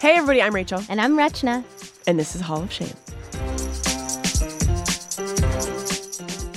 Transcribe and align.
Hey, 0.00 0.16
everybody, 0.16 0.42
I'm 0.42 0.54
Rachel, 0.54 0.82
And 0.90 1.00
I'm 1.00 1.16
Rachna. 1.16 1.64
and 2.06 2.18
this 2.18 2.34
is 2.34 2.42
Hall 2.42 2.62
of 2.62 2.70
Shame. 2.70 2.92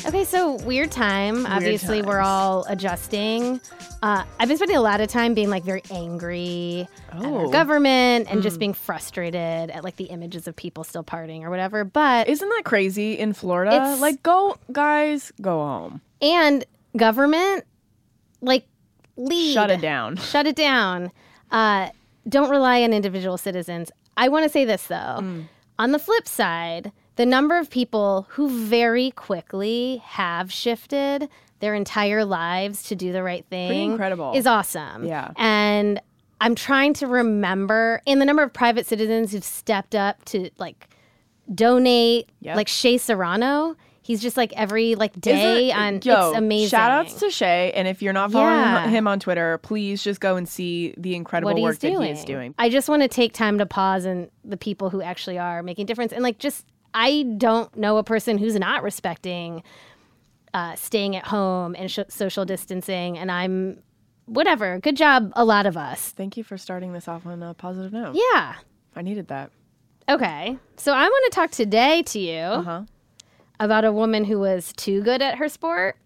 Okay, 0.05 0.25
so 0.25 0.55
weird 0.66 0.91
time. 0.91 1.45
Obviously, 1.45 2.02
we're 2.02 2.19
all 2.19 2.66
adjusting. 2.67 3.61
Uh, 4.03 4.23
I've 4.39 4.47
been 4.49 4.57
spending 4.57 4.75
a 4.77 4.81
lot 4.81 4.99
of 4.99 5.07
time 5.07 5.33
being 5.33 5.49
like 5.49 5.63
very 5.63 5.83
angry 5.89 6.88
at 7.11 7.23
our 7.23 7.45
Oh. 7.45 7.49
government 7.49 8.27
and 8.30 8.44
just 8.44 8.59
being 8.59 8.73
frustrated 8.73 9.69
at 9.71 9.83
like 9.83 9.95
the 9.95 10.05
images 10.05 10.47
of 10.47 10.55
people 10.55 10.83
still 10.83 11.03
partying 11.03 11.44
or 11.44 11.49
whatever. 11.49 11.85
But 11.85 12.27
Isn't 12.27 12.49
that 12.49 12.63
crazy 12.66 13.13
in 13.17 13.31
Florida? 13.33 13.71
It's- 13.75 14.02
like, 14.02 14.21
go, 14.23 14.57
guys, 14.73 15.31
go 15.41 15.59
home. 15.59 16.02
and 16.21 16.66
government, 16.95 17.63
like 18.41 18.67
lead, 19.15 19.53
Shut 19.53 19.71
it 19.71 19.81
down. 19.81 20.15
shut 20.17 20.45
it 20.47 20.55
down. 20.55 21.11
Uh, 21.52 21.89
don't 22.27 22.49
rely 22.49 22.83
on 22.83 22.94
individual 22.94 23.38
citizens. 23.38 23.91
I 24.17 24.29
want 24.29 24.44
to 24.44 24.49
say 24.49 24.66
this 24.66 24.88
though. 24.88 24.95
Mm. 25.19 25.45
On 25.79 25.91
the 25.91 25.99
flip 25.99 26.27
side, 26.27 26.91
the 27.16 27.25
number 27.25 27.57
of 27.57 27.69
people 27.69 28.25
who 28.31 28.49
very 28.49 29.11
quickly 29.11 30.02
have 30.05 30.52
shifted 30.52 31.29
their 31.59 31.73
entire 31.75 32.23
lives 32.25 32.83
to 32.83 32.95
do 32.95 33.11
the 33.11 33.23
right 33.23 33.45
thing 33.49 33.91
incredible. 33.91 34.33
is 34.35 34.45
awesome. 34.45 35.05
Yeah. 35.05 35.31
And 35.38 35.99
I'm 36.41 36.53
trying 36.53 36.94
to 36.95 37.07
remember 37.07 38.01
and 38.05 38.22
the 38.22 38.25
number 38.25 38.44
of 38.44 38.53
private 38.53 38.85
citizens 38.85 39.31
who've 39.31 39.44
stepped 39.44 39.95
up 39.95 40.23
to 40.25 40.49
like 40.59 40.88
donate 41.53 42.29
Yep. 42.41 42.55
like 42.55 42.67
Shea 42.67 42.97
Serrano. 42.97 43.75
He's 44.08 44.22
just 44.22 44.38
like 44.38 44.53
every 44.53 44.95
like 44.95 45.19
day 45.19 45.67
Isn't- 45.67 45.77
on 45.80 46.00
Yo, 46.02 46.30
it's 46.30 46.38
amazing. 46.38 46.69
Shout 46.69 46.91
outs 46.91 47.16
to 47.19 47.30
Shea. 47.30 47.72
And 47.73 47.88
if 47.89 48.02
you're 48.02 48.13
not 48.13 48.31
following 48.31 48.53
Yeah. 48.58 48.88
him 48.88 49.05
on 49.05 49.19
Twitter, 49.19 49.58
please 49.58 50.02
just 50.02 50.22
go 50.22 50.38
and 50.38 50.47
see 50.47 50.94
the 50.97 51.13
incredible 51.13 51.53
what 51.53 51.61
work 51.61 51.73
he's 51.73 51.80
doing. 51.91 52.00
that 52.00 52.05
he 52.05 52.11
is 52.13 52.23
doing. 52.23 52.55
I 52.58 52.69
just 52.69 52.88
want 52.88 53.02
to 53.02 53.09
take 53.09 53.33
time 53.33 53.58
to 53.58 53.66
pause 53.66 54.05
and 54.05 54.30
the 54.45 54.55
people 54.55 54.89
who 54.89 55.02
actually 55.02 55.38
are 55.38 55.61
making 55.61 55.83
a 55.83 55.88
difference. 55.88 56.13
And 56.13 56.23
like, 56.23 56.39
just 56.39 56.66
I 56.94 57.23
don't 57.38 57.75
know 57.75 57.97
a 57.97 58.03
person 58.03 58.38
who's 58.38 58.55
not 58.55 58.81
respecting 58.81 59.61
uh, 60.53 60.75
staying 60.75 61.16
at 61.17 61.25
home 61.28 61.75
and 61.78 61.91
sh- 61.91 62.00
social 62.08 62.45
distancing. 62.45 63.17
And 63.17 63.30
I'm 63.30 63.83
whatever. 64.25 64.80
Good 64.80 64.95
job, 64.95 65.31
a 65.35 65.44
lot 65.44 65.66
of 65.66 65.75
us. 65.75 66.09
Thank 66.11 66.38
you 66.38 66.44
for 66.45 66.58
starting 66.58 66.94
this 66.94 67.08
off 67.09 67.25
on 67.25 67.44
a 67.44 67.53
positive 67.53 67.91
note. 67.91 68.16
Yeah. 68.16 68.55
I 68.95 69.02
needed 69.02 69.28
that. 69.28 69.52
Okay. 70.09 70.58
So 70.78 70.94
I 70.94 71.03
want 71.03 71.31
to 71.33 71.35
talk 71.35 71.52
today 71.52 72.02
to 72.03 72.19
you 72.19 72.39
Uh-huh. 72.39 72.81
About 73.59 73.86
a 73.86 73.91
woman 73.91 74.23
who 74.25 74.39
was 74.39 74.73
too 74.73 75.02
good 75.02 75.22
at 75.22 75.38
her 75.38 75.50
sport. 75.50 75.97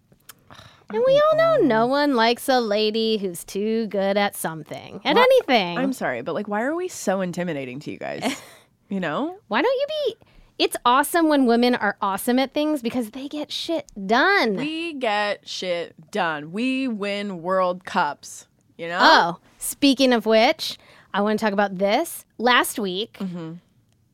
And 0.90 1.02
we 1.06 1.22
all 1.30 1.38
know 1.38 1.56
no 1.66 1.86
one 1.86 2.14
likes 2.14 2.50
a 2.50 2.60
lady 2.60 3.16
who's 3.16 3.44
too 3.44 3.86
good 3.86 4.18
at 4.18 4.36
something, 4.36 5.00
at 5.04 5.16
anything. 5.16 5.78
I'm 5.78 5.94
sorry, 5.94 6.20
but 6.20 6.34
like, 6.34 6.48
why 6.48 6.62
are 6.62 6.74
we 6.74 6.88
so 6.88 7.22
intimidating 7.22 7.80
to 7.80 7.90
you 7.90 7.96
guys? 7.98 8.22
you 8.90 9.00
know? 9.00 9.38
Why 9.48 9.62
don't 9.62 9.72
you 9.80 9.86
be? 9.88 10.16
It's 10.58 10.76
awesome 10.84 11.30
when 11.30 11.46
women 11.46 11.74
are 11.74 11.96
awesome 12.02 12.38
at 12.38 12.52
things 12.52 12.82
because 12.82 13.10
they 13.12 13.26
get 13.26 13.50
shit 13.50 13.90
done. 14.06 14.56
We 14.56 14.92
get 14.92 15.48
shit 15.48 16.10
done. 16.10 16.52
We 16.52 16.88
win 16.88 17.40
World 17.40 17.84
Cups. 17.86 18.46
You 18.76 18.88
know? 18.88 18.98
oh, 19.00 19.38
speaking 19.58 20.12
of 20.12 20.26
which, 20.26 20.76
I 21.14 21.20
want 21.22 21.38
to 21.38 21.44
talk 21.44 21.52
about 21.54 21.78
this. 21.78 22.24
Last 22.36 22.78
week, 22.78 23.16
Mm-hmm. 23.18 23.52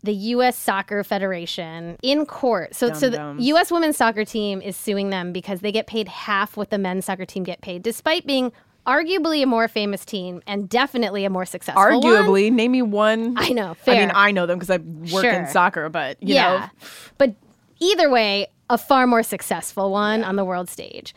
The 0.08 0.14
U.S. 0.14 0.56
Soccer 0.56 1.04
Federation 1.04 1.98
in 2.02 2.24
court. 2.24 2.74
So, 2.74 2.92
so 2.94 3.10
the 3.10 3.36
U.S. 3.38 3.70
women's 3.70 3.98
soccer 3.98 4.24
team 4.24 4.62
is 4.62 4.74
suing 4.74 5.10
them 5.10 5.32
because 5.32 5.60
they 5.60 5.70
get 5.70 5.86
paid 5.86 6.08
half 6.08 6.56
what 6.56 6.70
the 6.70 6.78
men's 6.78 7.04
soccer 7.04 7.26
team 7.26 7.44
get 7.44 7.60
paid, 7.60 7.82
despite 7.82 8.26
being 8.26 8.50
arguably 8.86 9.42
a 9.42 9.46
more 9.46 9.68
famous 9.68 10.06
team 10.06 10.42
and 10.46 10.66
definitely 10.66 11.26
a 11.26 11.30
more 11.30 11.44
successful 11.44 11.82
one. 11.82 12.02
Arguably, 12.02 12.50
name 12.50 12.72
me 12.72 12.80
one. 12.80 13.34
I 13.36 13.50
know. 13.50 13.74
Fair. 13.74 13.96
I 13.96 13.98
mean, 13.98 14.12
I 14.14 14.30
know 14.32 14.46
them 14.46 14.58
because 14.58 14.70
I 14.70 14.78
work 15.12 15.26
in 15.26 15.46
soccer, 15.46 15.90
but 15.90 16.20
you 16.22 16.34
yeah. 16.34 16.58
know, 16.58 16.86
But 17.18 17.34
either 17.78 18.08
way, 18.08 18.46
a 18.70 18.78
far 18.78 19.06
more 19.06 19.22
successful 19.22 19.92
one 19.92 20.24
on 20.24 20.36
the 20.36 20.44
world 20.44 20.70
stage. 20.70 21.14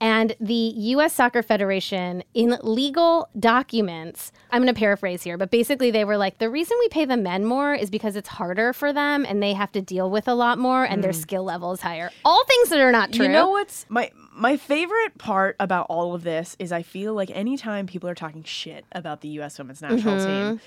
And 0.00 0.34
the 0.40 0.54
US 0.54 1.12
Soccer 1.12 1.42
Federation, 1.42 2.24
in 2.34 2.58
legal 2.62 3.28
documents, 3.38 4.32
I'm 4.50 4.60
going 4.62 4.74
to 4.74 4.78
paraphrase 4.78 5.22
here, 5.22 5.38
but 5.38 5.50
basically 5.50 5.92
they 5.92 6.04
were 6.04 6.16
like, 6.16 6.38
the 6.38 6.50
reason 6.50 6.76
we 6.80 6.88
pay 6.88 7.04
the 7.04 7.16
men 7.16 7.44
more 7.44 7.72
is 7.74 7.88
because 7.88 8.16
it's 8.16 8.28
harder 8.28 8.72
for 8.72 8.92
them 8.92 9.24
and 9.24 9.40
they 9.42 9.52
have 9.52 9.70
to 9.72 9.80
deal 9.80 10.10
with 10.10 10.26
a 10.26 10.34
lot 10.34 10.58
more 10.58 10.84
and 10.84 11.04
their 11.04 11.12
skill 11.12 11.44
level 11.44 11.70
is 11.72 11.80
higher. 11.80 12.10
All 12.24 12.44
things 12.46 12.70
that 12.70 12.80
are 12.80 12.90
not 12.92 13.12
true. 13.12 13.26
Mm. 13.26 13.28
you 13.28 13.32
know 13.32 13.50
what's 13.50 13.86
my 13.88 14.10
my 14.34 14.56
favorite 14.56 15.18
part 15.18 15.54
about 15.60 15.86
all 15.88 16.14
of 16.14 16.22
this 16.24 16.56
is 16.58 16.72
I 16.72 16.82
feel 16.82 17.14
like 17.14 17.30
anytime 17.30 17.86
people 17.86 18.08
are 18.08 18.14
talking 18.14 18.42
shit 18.42 18.84
about 18.92 19.20
the 19.20 19.28
U.S. 19.28 19.58
Women's 19.58 19.82
National 19.82 20.16
Mm-hmm. 20.16 20.48
Team, 20.50 20.60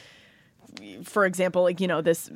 for 1.04 1.26
example, 1.26 1.64
like 1.64 1.80
you 1.82 1.88
know 1.88 2.02
this 2.02 2.30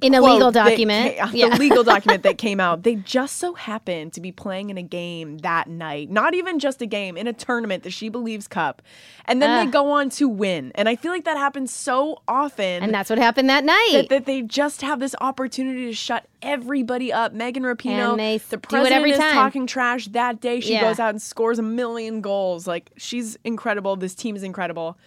in 0.00 0.14
a 0.14 0.20
legal 0.20 0.50
document. 0.50 1.16
ca- 1.16 1.30
yeah. 1.34 1.50
the 1.50 1.56
legal 1.56 1.84
document 1.84 2.22
that 2.24 2.38
came 2.38 2.58
out, 2.60 2.82
they 2.82 2.96
just 2.96 3.36
so 3.36 3.54
happened 3.54 4.12
to 4.14 4.20
be 4.20 4.32
playing 4.32 4.70
in 4.70 4.78
a 4.78 4.82
game 4.82 5.38
that 5.38 5.68
night. 5.68 6.10
Not 6.10 6.34
even 6.34 6.58
just 6.58 6.82
a 6.82 6.86
game, 6.86 7.16
in 7.16 7.26
a 7.26 7.32
tournament, 7.32 7.82
the 7.84 7.90
She 7.90 8.08
Believes 8.08 8.48
Cup. 8.48 8.82
And 9.26 9.40
then 9.40 9.64
they 9.66 9.70
go 9.70 9.90
on 9.92 10.10
to 10.10 10.28
win. 10.28 10.72
And 10.74 10.88
I 10.88 10.96
feel 10.96 11.12
like 11.12 11.24
that 11.24 11.36
happens 11.36 11.72
so 11.72 12.22
often. 12.26 12.82
and 12.82 12.92
that's 12.92 13.08
what 13.10 13.18
happened 13.18 13.48
that 13.50 13.64
night. 13.64 13.90
that, 13.92 14.08
that 14.08 14.26
they 14.26 14.42
just 14.42 14.82
have 14.82 14.98
this 14.98 15.14
opportunity 15.20 15.86
to 15.86 15.92
shut 15.92 16.26
everybody 16.42 17.12
up. 17.12 17.32
Megan 17.32 17.62
Rapinoe, 17.62 18.16
the 18.48 18.58
president 18.58 18.92
every 18.96 19.12
is 19.12 19.18
time. 19.18 19.34
talking 19.34 19.66
trash 19.66 20.06
that 20.08 20.40
day. 20.40 20.58
She 20.60 20.72
Yeah. 20.72 20.80
goes 20.82 20.98
out 20.98 21.10
and 21.10 21.22
scores 21.22 21.58
a 21.60 21.62
million 21.62 22.20
goals. 22.20 22.66
Like 22.66 22.90
she's 22.96 23.38
incredible. 23.44 23.94
This 23.94 24.14
team 24.16 24.34
is 24.34 24.42
incredible. 24.42 24.98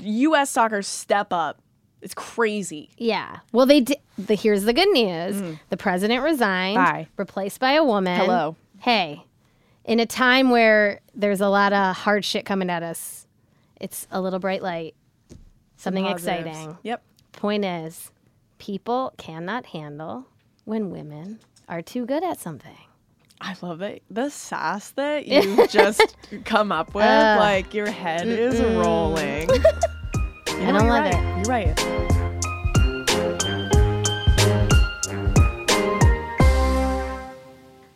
U.S. 0.00 0.50
soccer 0.50 0.82
step 0.82 1.32
up. 1.32 1.60
It's 2.02 2.14
crazy. 2.14 2.90
Yeah. 2.98 3.38
Well, 3.52 3.66
they 3.66 3.80
did. 3.80 3.98
The, 4.18 4.34
here's 4.34 4.64
the 4.64 4.72
good 4.72 4.90
news: 4.90 5.58
the 5.70 5.76
president 5.76 6.22
resigned, 6.22 6.78
Mm. 6.78 6.84
Bye. 6.84 7.08
replaced 7.16 7.58
by 7.60 7.72
a 7.72 7.84
woman. 7.84 8.18
Hello. 8.20 8.56
Hey, 8.80 9.24
in 9.84 9.98
a 10.00 10.06
time 10.06 10.50
where 10.50 11.00
there's 11.14 11.40
a 11.40 11.48
lot 11.48 11.72
of 11.72 11.96
hard 11.96 12.24
shit 12.24 12.44
coming 12.44 12.70
at 12.70 12.82
us, 12.82 13.26
it's 13.80 14.06
a 14.10 14.20
little 14.20 14.38
bright 14.38 14.62
light, 14.62 14.94
something 15.76 16.04
Positives. 16.04 16.46
exciting. 16.46 16.78
Yep. 16.82 17.02
Point 17.32 17.64
is, 17.64 18.10
people 18.58 19.12
cannot 19.16 19.66
handle 19.66 20.26
when 20.64 20.90
women 20.90 21.40
are 21.68 21.82
too 21.82 22.04
good 22.06 22.22
at 22.24 22.38
something. 22.38 22.76
I 23.40 23.54
love 23.60 23.82
it. 23.82 24.02
The 24.10 24.30
sass 24.30 24.90
that 24.92 25.26
you 25.26 25.66
just 25.68 26.16
come 26.44 26.72
up 26.72 26.94
with, 26.94 27.04
Ugh. 27.04 27.38
like 27.38 27.74
your 27.74 27.90
head 27.90 28.26
is 28.28 28.60
rolling. 28.60 29.48
I 30.66 30.72
don't 30.72 30.88
love 30.88 31.04
right. 31.04 31.14
it. 31.14 31.36
You're 31.36 31.44
right. 31.44 32.86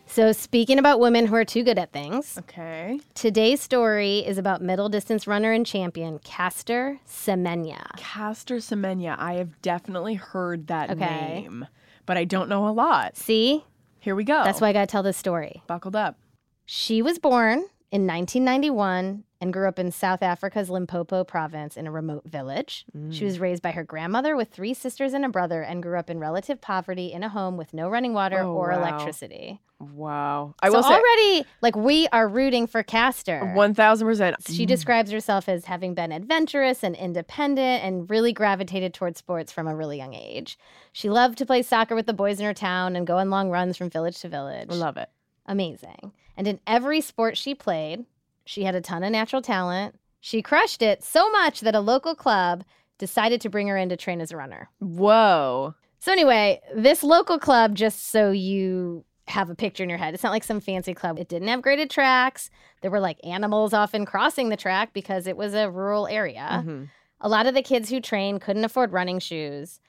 So, 0.07 0.33
speaking 0.33 0.77
about 0.77 0.99
women 0.99 1.25
who 1.25 1.35
are 1.35 1.45
too 1.45 1.63
good 1.63 1.77
at 1.79 1.93
things, 1.93 2.37
Okay. 2.37 2.99
today's 3.13 3.61
story 3.61 4.19
is 4.19 4.37
about 4.37 4.61
middle 4.61 4.89
distance 4.89 5.25
runner 5.25 5.53
and 5.53 5.65
champion 5.65 6.19
Caster 6.19 6.99
Semenya. 7.07 7.95
Caster 7.95 8.57
Semenya. 8.57 9.15
I 9.17 9.35
have 9.35 9.61
definitely 9.61 10.15
heard 10.15 10.67
that 10.67 10.91
Okay. 10.91 10.99
name, 11.43 11.65
but 12.05 12.17
I 12.17 12.25
don't 12.25 12.49
know 12.49 12.67
a 12.67 12.71
lot. 12.75 13.15
See, 13.15 13.63
Here 14.01 14.13
we 14.13 14.25
go. 14.25 14.43
that's 14.43 14.59
why 14.59 14.67
I 14.69 14.73
got 14.73 14.81
to 14.81 14.87
tell 14.87 15.03
this 15.03 15.15
story. 15.15 15.63
buckled 15.65 15.95
up. 15.95 16.17
She 16.65 17.01
was 17.01 17.17
born 17.17 17.63
in 17.91 18.07
1991 18.07 19.23
and 19.41 19.51
grew 19.51 19.67
up 19.67 19.79
in 19.79 19.91
South 19.91 20.21
Africa's 20.21 20.69
Limpopo 20.69 21.23
province 21.23 21.75
in 21.75 21.87
a 21.87 21.91
remote 21.91 22.23
village. 22.25 22.85
Mm. 22.95 23.11
She 23.13 23.25
was 23.25 23.39
raised 23.39 23.61
by 23.63 23.71
her 23.71 23.83
grandmother 23.83 24.35
with 24.35 24.49
three 24.49 24.73
sisters 24.73 25.13
and 25.13 25.25
a 25.25 25.29
brother 25.29 25.61
and 25.61 25.81
grew 25.83 25.97
up 25.97 26.09
in 26.09 26.19
relative 26.19 26.61
poverty 26.61 27.11
in 27.11 27.23
a 27.23 27.29
home 27.29 27.57
with 27.57 27.73
no 27.73 27.89
running 27.89 28.13
water 28.13 28.39
Oh, 28.39 28.53
or 28.53 28.69
wow. 28.69 28.77
electricity. 28.77 29.59
Wow. 29.79 30.53
I 30.61 30.69
so 30.69 30.75
will 30.75 30.83
say 30.83 30.93
already, 30.93 31.43
like, 31.61 31.75
we 31.75 32.07
are 32.09 32.27
rooting 32.27 32.67
for 32.67 32.83
Caster. 32.83 33.39
one 33.55 33.73
thousand 33.73 34.07
percent. 34.07 34.35
She 34.47 34.67
describes 34.67 35.09
herself 35.09 35.49
as 35.49 35.65
having 35.65 35.95
been 35.95 36.11
adventurous 36.11 36.83
and 36.83 36.95
independent 36.95 37.83
and 37.83 38.07
really 38.07 38.31
gravitated 38.31 38.93
towards 38.93 39.17
sports 39.17 39.51
from 39.51 39.67
a 39.67 39.75
really 39.75 39.97
young 39.97 40.13
age. 40.13 40.55
She 40.93 41.09
loved 41.09 41.39
to 41.39 41.47
play 41.47 41.63
soccer 41.63 41.95
with 41.95 42.05
the 42.05 42.13
boys 42.13 42.39
in 42.39 42.45
her 42.45 42.53
town 42.53 42.95
and 42.95 43.07
go 43.07 43.17
on 43.17 43.31
long 43.31 43.49
runs 43.49 43.75
from 43.75 43.89
village 43.89 44.19
to 44.19 44.29
village. 44.29 44.67
I 44.69 44.75
love 44.75 44.97
it. 44.97 45.09
Amazing. 45.47 46.11
And 46.41 46.47
in 46.47 46.59
every 46.65 47.01
sport 47.01 47.37
she 47.37 47.53
played, 47.53 48.03
she 48.45 48.63
had 48.63 48.73
a 48.73 48.81
ton 48.81 49.03
of 49.03 49.11
natural 49.11 49.43
talent. 49.43 49.93
She 50.21 50.41
crushed 50.41 50.81
it 50.81 51.03
so 51.03 51.29
much 51.29 51.59
that 51.59 51.75
a 51.75 51.79
local 51.79 52.15
club 52.15 52.63
decided 52.97 53.41
to 53.41 53.49
bring 53.49 53.67
her 53.67 53.77
in 53.77 53.89
to 53.89 53.95
train 53.95 54.19
as 54.19 54.31
a 54.31 54.37
runner. 54.37 54.67
Whoa. 54.79 55.75
So, 55.99 56.11
anyway, 56.11 56.59
this 56.75 57.03
local 57.03 57.37
club, 57.37 57.75
just 57.75 58.09
so 58.09 58.31
you 58.31 59.05
have 59.27 59.51
a 59.51 59.55
picture 59.55 59.83
in 59.83 59.89
your 59.89 59.99
head, 59.99 60.15
it's 60.15 60.23
not 60.23 60.31
like 60.31 60.43
some 60.43 60.59
fancy 60.59 60.95
club. 60.95 61.19
It 61.19 61.29
didn't 61.29 61.47
have 61.47 61.61
graded 61.61 61.91
tracks. 61.91 62.49
There 62.81 62.89
were 62.89 62.99
like 62.99 63.19
animals 63.23 63.71
often 63.71 64.03
crossing 64.03 64.49
the 64.49 64.57
track 64.57 64.93
because 64.93 65.27
it 65.27 65.37
was 65.37 65.53
a 65.53 65.69
rural 65.69 66.07
area. 66.07 66.63
Mhm. 66.65 66.89
A 67.19 67.29
lot 67.29 67.45
of 67.45 67.53
the 67.53 67.61
kids 67.61 67.91
who 67.91 68.01
trained 68.01 68.41
couldn't 68.41 68.65
afford 68.65 68.93
running 68.93 69.19
shoes. 69.19 69.79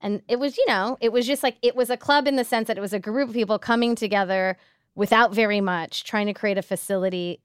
And 0.00 0.20
it 0.26 0.40
was, 0.40 0.58
you 0.58 0.66
know, 0.66 0.98
it 1.00 1.12
was 1.12 1.28
just 1.28 1.44
like 1.44 1.58
it 1.62 1.76
was 1.76 1.90
a 1.90 1.96
club 1.96 2.26
in 2.26 2.34
the 2.34 2.42
sense 2.42 2.66
that 2.66 2.76
it 2.76 2.80
was 2.80 2.92
a 2.92 2.98
group 2.98 3.28
of 3.28 3.36
people 3.36 3.60
coming 3.60 3.94
together 3.94 4.56
without 4.94 5.34
very 5.34 5.60
much, 5.60 6.04
trying 6.04 6.26
to 6.26 6.34
create 6.34 6.58
a 6.58 6.62
facility 6.62 7.40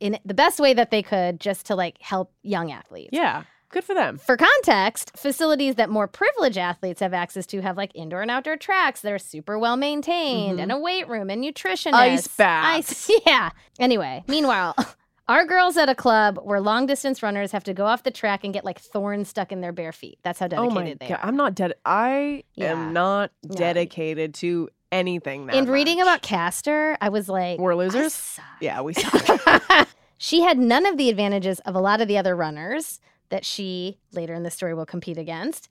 in 0.00 0.18
the 0.24 0.34
best 0.34 0.58
way 0.60 0.74
that 0.74 0.90
they 0.90 1.02
could 1.02 1.40
just 1.40 1.66
to 1.66 1.74
like 1.76 2.00
help 2.00 2.32
young 2.42 2.70
athletes. 2.72 3.10
Yeah. 3.12 3.44
Good 3.70 3.82
for 3.84 3.94
them. 3.94 4.18
For 4.18 4.36
context, 4.36 5.10
facilities 5.16 5.74
that 5.76 5.90
more 5.90 6.06
privileged 6.06 6.58
athletes 6.58 7.00
have 7.00 7.12
access 7.12 7.44
to 7.46 7.60
have 7.60 7.76
like 7.76 7.90
indoor 7.94 8.22
and 8.22 8.30
outdoor 8.30 8.56
tracks 8.56 9.00
that 9.00 9.12
are 9.12 9.18
super 9.18 9.58
well 9.58 9.76
maintained 9.76 10.60
and 10.60 10.70
a 10.70 10.78
weight 10.78 11.08
room 11.08 11.28
and 11.28 11.42
nutritionists. 11.42 11.90
Mm-hmm. 11.90 11.94
Ice 11.96 12.28
baths. 12.28 13.10
Ice, 13.10 13.20
yeah. 13.26 13.50
Anyway, 13.80 14.22
meanwhile, 14.28 14.76
our 15.28 15.44
girls 15.44 15.76
at 15.76 15.88
a 15.88 15.94
club 15.96 16.38
where 16.44 16.60
long 16.60 16.86
distance 16.86 17.20
runners 17.20 17.50
have 17.50 17.64
to 17.64 17.74
go 17.74 17.86
off 17.86 18.04
the 18.04 18.12
track 18.12 18.44
and 18.44 18.52
get 18.54 18.64
like 18.64 18.78
thorns 18.78 19.28
stuck 19.28 19.50
in 19.50 19.60
their 19.60 19.72
bare 19.72 19.90
feet. 19.92 20.18
That's 20.22 20.38
how 20.38 20.46
dedicated 20.46 20.70
oh 20.70 20.74
my 20.74 20.94
they 21.00 21.08
god. 21.08 21.18
are. 21.18 21.24
I'm 21.26 21.36
not 21.36 21.56
dead. 21.56 21.72
I 21.84 22.44
Yeah. 22.54 22.72
am 22.72 22.92
not 22.92 23.32
No. 23.42 23.56
dedicated 23.56 24.34
to 24.34 24.68
anything 24.92 25.46
that 25.46 25.56
In 25.56 25.66
reading 25.66 25.98
much. 25.98 26.04
about 26.04 26.22
Caster, 26.22 26.96
I 27.00 27.08
was 27.08 27.28
like, 27.28 27.58
We're 27.58 27.74
losers? 27.74 28.38
Yeah, 28.60 28.80
we 28.80 28.92
suck. 28.94 29.88
she 30.18 30.42
had 30.42 30.58
none 30.58 30.86
of 30.86 30.96
the 30.96 31.08
advantages 31.10 31.60
of 31.60 31.74
a 31.74 31.80
lot 31.80 32.00
of 32.00 32.08
the 32.08 32.18
other 32.18 32.34
runners 32.36 33.00
that 33.30 33.44
she 33.44 33.98
later 34.12 34.34
in 34.34 34.42
the 34.42 34.50
story 34.50 34.74
will 34.74 34.86
compete 34.86 35.18
against. 35.18 35.68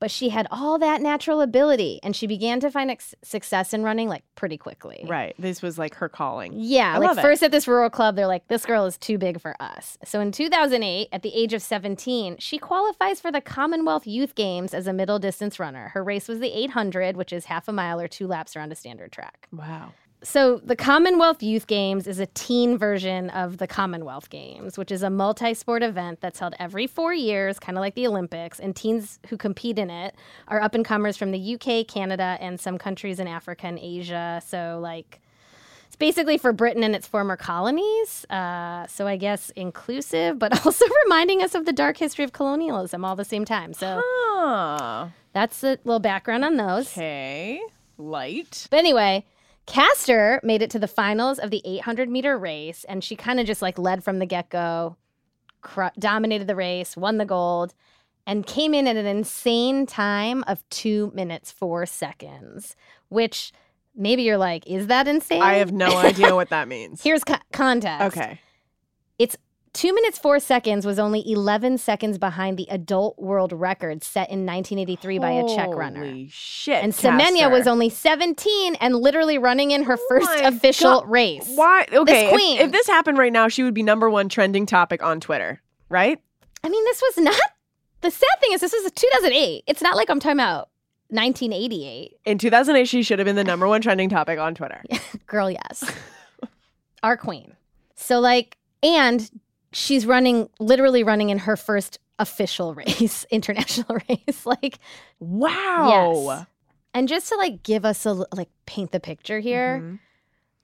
But 0.00 0.10
she 0.10 0.28
had 0.28 0.46
all 0.50 0.78
that 0.78 1.02
natural 1.02 1.40
ability 1.40 1.98
and 2.02 2.14
she 2.14 2.26
began 2.26 2.60
to 2.60 2.70
find 2.70 2.90
ex- 2.90 3.14
success 3.22 3.74
in 3.74 3.82
running 3.82 4.08
like 4.08 4.22
pretty 4.36 4.56
quickly. 4.56 5.04
right. 5.08 5.34
This 5.38 5.60
was 5.62 5.78
like 5.78 5.94
her 5.96 6.08
calling. 6.08 6.52
Yeah, 6.54 6.94
I 6.94 6.98
like 6.98 7.20
first 7.20 7.42
at 7.42 7.50
this 7.50 7.66
rural 7.66 7.90
club, 7.90 8.14
they're 8.16 8.26
like, 8.26 8.46
this 8.48 8.64
girl 8.64 8.86
is 8.86 8.96
too 8.96 9.18
big 9.18 9.40
for 9.40 9.54
us. 9.60 9.98
So 10.04 10.20
in 10.20 10.30
2008, 10.32 11.08
at 11.12 11.22
the 11.22 11.34
age 11.34 11.52
of 11.52 11.62
17, 11.62 12.36
she 12.38 12.58
qualifies 12.58 13.20
for 13.20 13.32
the 13.32 13.40
Commonwealth 13.40 14.06
Youth 14.06 14.34
Games 14.34 14.72
as 14.74 14.86
a 14.86 14.92
middle 14.92 15.18
distance 15.18 15.58
runner. 15.58 15.88
Her 15.88 16.04
race 16.04 16.28
was 16.28 16.38
the 16.38 16.56
800, 16.56 17.16
which 17.16 17.32
is 17.32 17.46
half 17.46 17.66
a 17.68 17.72
mile 17.72 18.00
or 18.00 18.08
two 18.08 18.26
laps 18.26 18.54
around 18.56 18.72
a 18.72 18.76
standard 18.76 19.10
track. 19.12 19.48
Wow. 19.52 19.92
So, 20.20 20.56
the 20.64 20.74
Commonwealth 20.74 21.44
Youth 21.44 21.68
Games 21.68 22.08
is 22.08 22.18
a 22.18 22.26
teen 22.26 22.76
version 22.76 23.30
of 23.30 23.58
the 23.58 23.68
Commonwealth 23.68 24.30
Games, 24.30 24.76
which 24.76 24.90
is 24.90 25.04
a 25.04 25.10
multi 25.10 25.54
sport 25.54 25.84
event 25.84 26.20
that's 26.20 26.40
held 26.40 26.54
every 26.58 26.88
four 26.88 27.14
years, 27.14 27.60
kind 27.60 27.78
of 27.78 27.82
like 27.82 27.94
the 27.94 28.04
Olympics. 28.06 28.58
And 28.58 28.74
teens 28.74 29.20
who 29.28 29.36
compete 29.36 29.78
in 29.78 29.90
it 29.90 30.16
are 30.48 30.60
up 30.60 30.74
and 30.74 30.84
comers 30.84 31.16
from 31.16 31.30
the 31.30 31.54
UK, 31.54 31.86
Canada, 31.86 32.36
and 32.40 32.58
some 32.58 32.78
countries 32.78 33.20
in 33.20 33.28
Africa 33.28 33.68
and 33.68 33.78
Asia. 33.78 34.42
So, 34.44 34.80
like, 34.82 35.20
it's 35.86 35.94
basically 35.94 36.36
for 36.36 36.52
Britain 36.52 36.82
and 36.82 36.96
its 36.96 37.06
former 37.06 37.36
colonies. 37.36 38.24
Uh, 38.28 38.88
so, 38.88 39.06
I 39.06 39.16
guess 39.16 39.50
inclusive, 39.50 40.36
but 40.40 40.52
also 40.66 40.84
reminding 41.04 41.42
us 41.44 41.54
of 41.54 41.64
the 41.64 41.72
dark 41.72 41.96
history 41.96 42.24
of 42.24 42.32
colonialism 42.32 43.04
all 43.04 43.14
the 43.14 43.24
same 43.24 43.44
time. 43.44 43.72
So, 43.72 44.02
Huh. 44.04 45.08
that's 45.32 45.62
a 45.62 45.78
little 45.84 46.00
background 46.00 46.44
on 46.44 46.56
those. 46.56 46.88
Okay. 46.90 47.60
Light. 47.96 48.66
But 48.68 48.78
anyway, 48.80 49.24
Caster 49.68 50.40
made 50.42 50.62
it 50.62 50.70
to 50.70 50.78
the 50.78 50.88
finals 50.88 51.38
of 51.38 51.50
the 51.50 51.60
800 51.62 52.08
meter 52.08 52.38
race, 52.38 52.84
and 52.88 53.04
she 53.04 53.14
kind 53.14 53.38
of 53.38 53.46
just 53.46 53.60
like 53.60 53.78
led 53.78 54.02
from 54.02 54.18
the 54.18 54.24
get 54.24 54.48
go, 54.48 54.96
cr- 55.60 55.94
dominated 55.98 56.46
the 56.46 56.56
race, 56.56 56.96
won 56.96 57.18
the 57.18 57.26
gold, 57.26 57.74
and 58.26 58.46
came 58.46 58.72
in 58.72 58.86
at 58.86 58.96
an 58.96 59.04
insane 59.04 59.84
time 59.84 60.42
of 60.46 60.66
two 60.70 61.12
minutes, 61.14 61.52
four 61.52 61.84
seconds, 61.84 62.76
which 63.10 63.52
maybe 63.94 64.22
you're 64.22 64.38
like, 64.38 64.66
is 64.66 64.86
that 64.86 65.06
insane? 65.06 65.42
I 65.42 65.54
have 65.56 65.70
no 65.70 65.98
idea 65.98 66.34
what 66.34 66.48
that 66.48 66.66
means. 66.68 67.02
Here's 67.02 67.22
co- 67.22 67.36
context. 67.52 68.16
Okay. 68.16 68.40
Two 69.78 69.94
minutes, 69.94 70.18
four 70.18 70.40
seconds 70.40 70.84
was 70.84 70.98
only 70.98 71.22
11 71.30 71.78
seconds 71.78 72.18
behind 72.18 72.58
the 72.58 72.66
adult 72.68 73.16
world 73.16 73.52
record 73.52 74.02
set 74.02 74.28
in 74.28 74.44
1983 74.44 75.20
by 75.20 75.30
a 75.30 75.46
Czech 75.46 75.68
runner. 75.68 76.04
Holy 76.04 76.26
shit. 76.28 76.82
And 76.82 76.92
Semenya 76.92 77.48
was 77.48 77.68
only 77.68 77.88
17 77.88 78.74
and 78.80 78.96
literally 78.96 79.38
running 79.38 79.70
in 79.70 79.84
her 79.84 79.96
oh 79.96 80.06
first 80.08 80.28
Oh 80.32 80.42
my 80.42 80.48
official 80.48 81.02
God. 81.02 81.08
race. 81.08 81.52
Why? 81.54 81.86
Okay. 81.92 82.24
if- 82.24 82.32
queen. 82.32 82.60
If, 82.60 82.72
this 82.72 82.88
happened 82.88 83.18
right 83.18 83.32
now, 83.32 83.46
she 83.46 83.62
would 83.62 83.72
be 83.72 83.84
number 83.84 84.10
one 84.10 84.28
trending 84.28 84.66
topic 84.66 85.00
on 85.00 85.20
Twitter, 85.20 85.62
right? 85.88 86.20
I 86.64 86.68
mean, 86.68 86.84
this 86.86 87.00
was 87.00 87.18
not. 87.24 87.40
The 88.00 88.10
sad 88.10 88.40
thing 88.40 88.54
is, 88.54 88.60
this 88.60 88.72
was 88.72 88.90
2008. 88.90 89.62
It's 89.68 89.80
not 89.80 89.94
like 89.94 90.10
I'm 90.10 90.18
talking 90.18 90.40
about 90.40 90.70
1988. 91.10 92.16
In 92.24 92.38
2008, 92.38 92.84
she 92.88 93.04
should 93.04 93.20
have 93.20 93.26
been 93.26 93.36
the 93.36 93.44
number 93.44 93.68
one 93.68 93.80
trending 93.80 94.08
topic 94.08 94.40
on 94.40 94.56
Twitter. 94.56 94.82
Girl, 95.28 95.48
yes. 95.48 95.84
Our 97.04 97.16
queen. 97.16 97.54
So, 97.94 98.18
like, 98.18 98.56
and 98.82 99.30
she's 99.78 100.04
running, 100.06 100.48
literally 100.58 101.02
running 101.02 101.30
in 101.30 101.38
her 101.38 101.56
first 101.56 101.98
official 102.18 102.74
race, 102.82 103.24
international 103.30 103.98
race. 104.08 104.44
Like, 104.44 104.78
Wow. 105.20 106.24
yes. 106.28 106.46
And 106.94 107.06
just 107.08 107.28
to 107.28 107.36
like 107.36 107.62
give 107.62 107.84
us 107.84 108.04
a 108.06 108.12
like 108.32 108.48
paint 108.66 108.92
the 108.92 109.00
picture 109.00 109.40
here, 109.40 109.80
Mhm. 109.82 109.98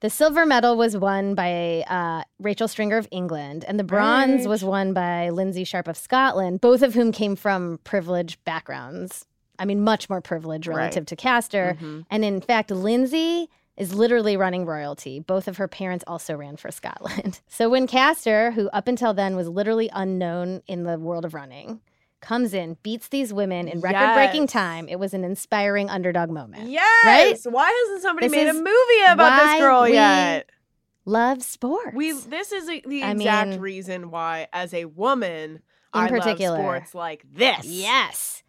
The 0.00 0.10
silver 0.10 0.44
medal 0.44 0.76
was 0.76 0.98
won 0.98 1.34
by 1.34 1.82
uh, 1.88 2.24
Rachel 2.38 2.68
Stringer 2.68 2.98
of 2.98 3.08
England, 3.10 3.64
and 3.66 3.78
the 3.80 3.84
bronze 3.84 4.40
Right. 4.40 4.48
was 4.50 4.62
won 4.62 4.92
by 4.92 5.30
Lynsey 5.30 5.64
Sharp 5.64 5.88
of 5.88 5.96
Scotland, 5.96 6.60
both 6.60 6.82
of 6.82 6.92
whom 6.92 7.10
came 7.10 7.36
from 7.36 7.78
privileged 7.84 8.44
backgrounds. 8.44 9.24
I 9.58 9.64
mean, 9.64 9.80
much 9.82 10.10
more 10.10 10.20
privileged 10.20 10.66
Right. 10.66 10.76
relative 10.76 11.06
to 11.06 11.16
Caster. 11.16 11.78
Mhm. 11.80 12.04
And 12.10 12.22
in 12.22 12.42
fact, 12.42 12.70
Lindsay 12.70 13.48
is 13.76 13.94
literally 13.94 14.36
running 14.36 14.64
royalty. 14.66 15.18
Both 15.20 15.48
of 15.48 15.56
her 15.56 15.66
parents 15.68 16.04
also 16.06 16.34
ran 16.36 16.56
for 16.56 16.70
Scotland. 16.70 17.40
So 17.48 17.68
when 17.68 17.86
Caster, 17.86 18.50
who 18.52 18.68
up 18.70 18.88
until 18.88 19.14
then 19.14 19.36
was 19.36 19.48
literally 19.48 19.88
unknown 19.92 20.62
in 20.66 20.82
the 20.84 20.98
world 20.98 21.24
of 21.24 21.34
running, 21.34 21.80
comes 22.20 22.54
in, 22.54 22.76
beats 22.82 23.08
these 23.08 23.32
women 23.32 23.68
in 23.68 23.80
record 23.80 24.14
breaking 24.14 24.42
Yes. 24.42 24.52
time, 24.52 24.88
it 24.88 24.98
was 24.98 25.12
an 25.14 25.24
inspiring 25.24 25.88
underdog 25.90 26.30
moment. 26.30 26.68
Yes. 26.70 27.04
Right? 27.44 27.52
Why 27.52 27.84
hasn't 27.86 28.02
somebody 28.02 28.28
This 28.28 28.36
made 28.36 28.48
a 28.48 28.54
movie 28.54 29.12
about 29.12 29.42
this 29.44 29.60
girl 29.60 29.88
yet? 29.88 30.48
Love 31.04 31.42
sports. 31.42 31.94
We. 31.94 32.12
This 32.12 32.50
is 32.52 32.68
a- 32.68 32.80
the 32.80 33.02
I 33.02 33.10
exact 33.10 33.50
mean- 33.50 33.60
reason 33.60 34.10
why, 34.10 34.48
as 34.52 34.72
a 34.72 34.86
woman, 34.86 35.50
In 35.94 36.00
I 36.00 36.08
particular. 36.08 36.56
love 36.56 36.64
sports 36.64 36.94
like 36.94 37.24
this. 37.30 37.66
Yes. 37.66 38.42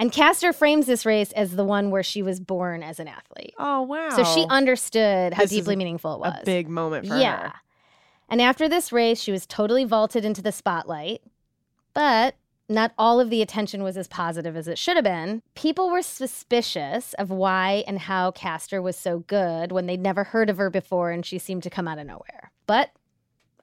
And 0.00 0.10
Caster 0.10 0.54
frames 0.54 0.86
this 0.86 1.04
race 1.04 1.30
as 1.32 1.56
the 1.56 1.64
one 1.64 1.90
where 1.90 2.02
she 2.02 2.22
was 2.22 2.40
born 2.40 2.82
as 2.82 2.98
an 2.98 3.06
athlete. 3.06 3.52
Oh 3.58 3.82
wow. 3.82 4.08
So 4.16 4.24
she 4.24 4.46
understood 4.48 5.34
how 5.34 5.42
This 5.42 5.50
deeply 5.50 5.76
meaningful 5.76 6.14
it 6.14 6.20
was. 6.20 6.38
a 6.40 6.44
big 6.46 6.70
moment 6.70 7.06
for 7.06 7.16
yeah. 7.16 7.36
her. 7.36 7.42
Yeah. 7.44 7.52
And 8.30 8.40
after 8.40 8.66
this 8.66 8.92
race, 8.92 9.20
she 9.20 9.30
was 9.30 9.44
totally 9.44 9.84
vaulted 9.84 10.24
into 10.24 10.40
the 10.40 10.52
spotlight. 10.52 11.20
But 11.92 12.36
not 12.66 12.92
all 12.96 13.20
of 13.20 13.28
the 13.28 13.42
attention 13.42 13.82
was 13.82 13.98
as 13.98 14.08
positive 14.08 14.56
as 14.56 14.68
it 14.68 14.78
should 14.78 14.96
have 14.96 15.04
been. 15.04 15.42
People 15.54 15.90
were 15.90 16.00
suspicious 16.00 17.12
of 17.14 17.30
why 17.30 17.84
and 17.86 17.98
how 17.98 18.30
Caster 18.30 18.80
was 18.80 18.96
so 18.96 19.18
good 19.18 19.70
when 19.70 19.84
they'd 19.84 20.00
never 20.00 20.24
heard 20.24 20.48
of 20.48 20.56
her 20.56 20.70
before 20.70 21.10
and 21.10 21.26
she 21.26 21.38
seemed 21.38 21.64
to 21.64 21.70
come 21.70 21.86
out 21.86 21.98
of 21.98 22.06
nowhere. 22.06 22.52
But 22.66 22.90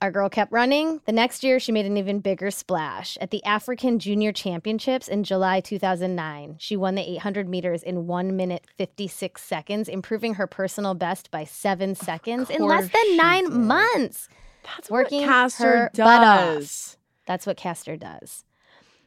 our 0.01 0.11
girl 0.11 0.29
kept 0.29 0.51
running. 0.51 1.01
The 1.05 1.11
next 1.11 1.43
year, 1.43 1.59
she 1.59 1.71
made 1.71 1.85
an 1.85 1.97
even 1.97 2.19
bigger 2.19 2.51
splash. 2.51 3.17
At 3.19 3.31
the 3.31 3.43
African 3.43 3.99
Junior 3.99 4.31
Championships 4.31 5.07
in 5.07 5.23
July 5.23 5.59
2009, 5.61 6.55
she 6.59 6.75
won 6.75 6.95
the 6.95 7.01
800 7.13 7.47
meters 7.49 7.83
in 7.83 8.07
1 8.07 8.35
minute 8.35 8.65
56 8.77 9.41
seconds, 9.41 9.87
improving 9.89 10.35
her 10.35 10.47
personal 10.47 10.93
best 10.93 11.31
by 11.31 11.43
seven 11.43 11.95
seconds 11.95 12.49
in 12.49 12.63
less 12.63 12.89
than 12.89 13.17
nine 13.17 13.45
did. 13.45 13.53
months. 13.53 14.29
That's 14.63 14.89
Working 14.89 15.21
what 15.21 15.27
Caster 15.29 15.63
her 15.65 15.91
butt 15.95 16.23
off. 16.23 16.39
does. 16.55 16.97
That's 17.25 17.45
what 17.45 17.57
Caster 17.57 17.95
does. 17.97 18.43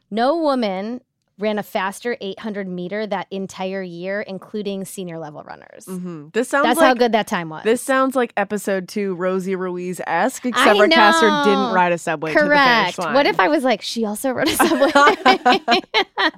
No 0.09 0.37
woman 0.37 1.01
ran 1.41 1.57
a 1.59 1.63
faster 1.63 2.15
800 2.21 2.67
meter 2.67 3.05
that 3.07 3.27
entire 3.31 3.81
year, 3.81 4.21
including 4.21 4.85
senior 4.85 5.19
level 5.19 5.43
runners. 5.43 5.85
hmm 5.85 6.27
This 6.33 6.47
sounds 6.49 6.65
That's 6.67 6.79
like 6.79 6.87
how 6.87 6.93
good 6.93 7.11
that 7.13 7.27
time 7.27 7.49
was. 7.49 7.63
This 7.63 7.81
sounds 7.81 8.15
like 8.15 8.31
episode 8.37 8.87
two, 8.87 9.15
Rosie 9.15 9.55
Ruiz 9.55 9.99
esque, 10.07 10.45
except 10.45 10.77
for 10.77 10.87
Caster 10.87 11.27
didn't 11.43 11.73
ride 11.73 11.91
a 11.91 11.97
subway 11.97 12.33
Correct. 12.33 12.49
to 12.49 12.49
the 12.49 12.83
finish 12.83 12.97
line. 12.99 13.13
What 13.13 13.25
if 13.25 13.39
I 13.39 13.47
was 13.47 13.63
like, 13.63 13.81
she 13.81 14.05
also 14.05 14.31
rode 14.31 14.47
a 14.47 14.51
subway? 14.55 14.91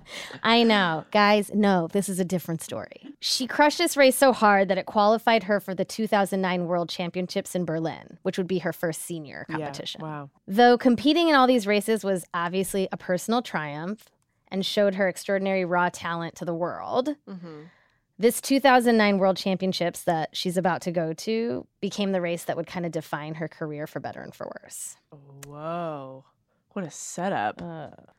I 0.44 0.64
know. 0.64 1.06
Guys, 1.12 1.52
no, 1.54 1.88
this 1.92 2.10
is 2.10 2.20
a 2.20 2.26
different 2.26 2.62
story. 2.62 3.14
She 3.20 3.48
crushed 3.48 3.78
this 3.78 3.96
race 3.98 4.16
so 4.18 4.34
hard 4.34 4.68
that 4.70 4.78
it 4.78 4.86
qualified 4.86 5.44
her 5.44 5.60
for 5.60 5.76
the 5.76 5.86
2009 5.86 6.66
World 6.66 6.90
Championships 6.90 7.56
in 7.56 7.66
Berlin, 7.66 8.18
which 8.24 8.38
would 8.38 8.48
be 8.48 8.60
her 8.60 8.74
first 8.74 9.02
senior 9.02 9.46
Yeah, 9.50 9.58
competition. 9.58 10.02
Wow. 10.02 10.30
Though 10.48 10.78
competing 10.78 11.30
in 11.30 11.36
all 11.36 11.48
these 11.48 11.68
races 11.68 12.04
was 12.04 12.26
obviously 12.34 12.88
a 12.92 12.98
personal 12.98 13.42
triumph 13.42 14.10
and 14.54 14.66
showed 14.66 14.96
her 14.96 15.10
extraordinary 15.10 15.66
raw 15.66 15.90
talent 15.92 16.36
to 16.36 16.46
the 16.46 16.54
world, 16.54 17.10
Mm-hmm. 17.30 17.64
This 18.20 18.40
2009 18.42 19.18
World 19.18 19.38
Championships 19.38 20.04
that 20.04 20.30
she's 20.34 20.56
about 20.56 20.82
to 20.84 20.92
go 20.92 21.14
to 21.14 21.68
became 21.82 22.12
the 22.12 22.22
race 22.22 22.44
that 22.44 22.56
would 22.56 22.68
kind 22.68 22.86
of 22.86 22.92
define 22.92 23.34
her 23.34 23.48
career 23.48 23.88
for 23.88 24.00
better 24.00 24.22
and 24.22 24.34
for 24.34 24.46
worse. 24.62 24.98
Whoa. 25.48 26.24
What 26.74 26.86
a 26.86 26.92
setup. 26.92 27.60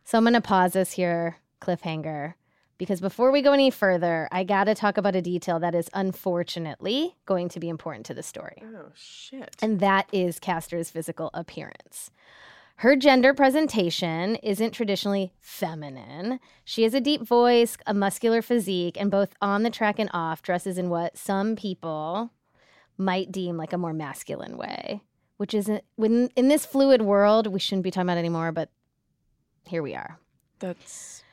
So 0.04 0.18
I'm 0.18 0.24
going 0.24 0.34
to 0.34 0.40
pause 0.40 0.72
this 0.72 0.92
here, 0.92 1.36
cliffhanger, 1.60 2.34
because 2.76 3.00
before 3.00 3.30
we 3.30 3.40
go 3.40 3.52
any 3.52 3.70
further, 3.70 4.28
I 4.32 4.42
got 4.42 4.64
to 4.64 4.74
talk 4.74 4.98
about 4.98 5.14
a 5.14 5.22
detail 5.22 5.60
that 5.60 5.76
is 5.76 5.88
unfortunately 5.94 7.14
going 7.24 7.48
to 7.50 7.60
be 7.60 7.68
important 7.68 8.04
to 8.06 8.14
the 8.14 8.22
story. 8.24 8.62
Oh, 8.64 8.90
shit. 8.94 9.54
And 9.62 9.78
that 9.78 10.08
is 10.12 10.40
Caster's 10.40 10.90
physical 10.90 11.30
appearance. 11.34 12.10
Her 12.76 12.97
gender 12.97 13.33
presentation 13.33 14.37
isn't 14.37 14.73
traditionally 14.73 15.33
feminine. 15.40 16.40
She 16.64 16.83
has 16.83 16.93
a 16.93 17.00
deep 17.00 17.23
voice, 17.23 17.76
a 17.87 17.95
muscular 17.95 18.43
physique, 18.43 18.97
and 19.00 19.11
both 19.11 19.35
on 19.40 19.62
the 19.62 19.71
track 19.71 19.99
and 19.99 20.11
off 20.12 20.43
dresses 20.43 20.76
in 20.76 20.90
what 20.90 21.16
some 21.16 21.57
people 21.57 22.31
might 22.99 23.33
deem 23.33 23.57
like 23.57 23.73
a 23.73 23.78
more 23.78 23.93
masculine 23.93 24.57
way, 24.57 25.02
which 25.37 25.54
isn't 25.54 25.83
when 25.97 26.28
in 26.37 26.49
this 26.49 26.66
fluid 26.66 27.02
world 27.02 27.47
we 27.47 27.59
shouldn't 27.59 27.85
be 27.85 27.90
talking 27.90 28.09
about 28.09 28.19
anymore, 28.19 28.52
but 28.52 28.71
here 29.66 29.83
we 29.83 29.95
are. 29.95 30.19
That's 30.59 31.24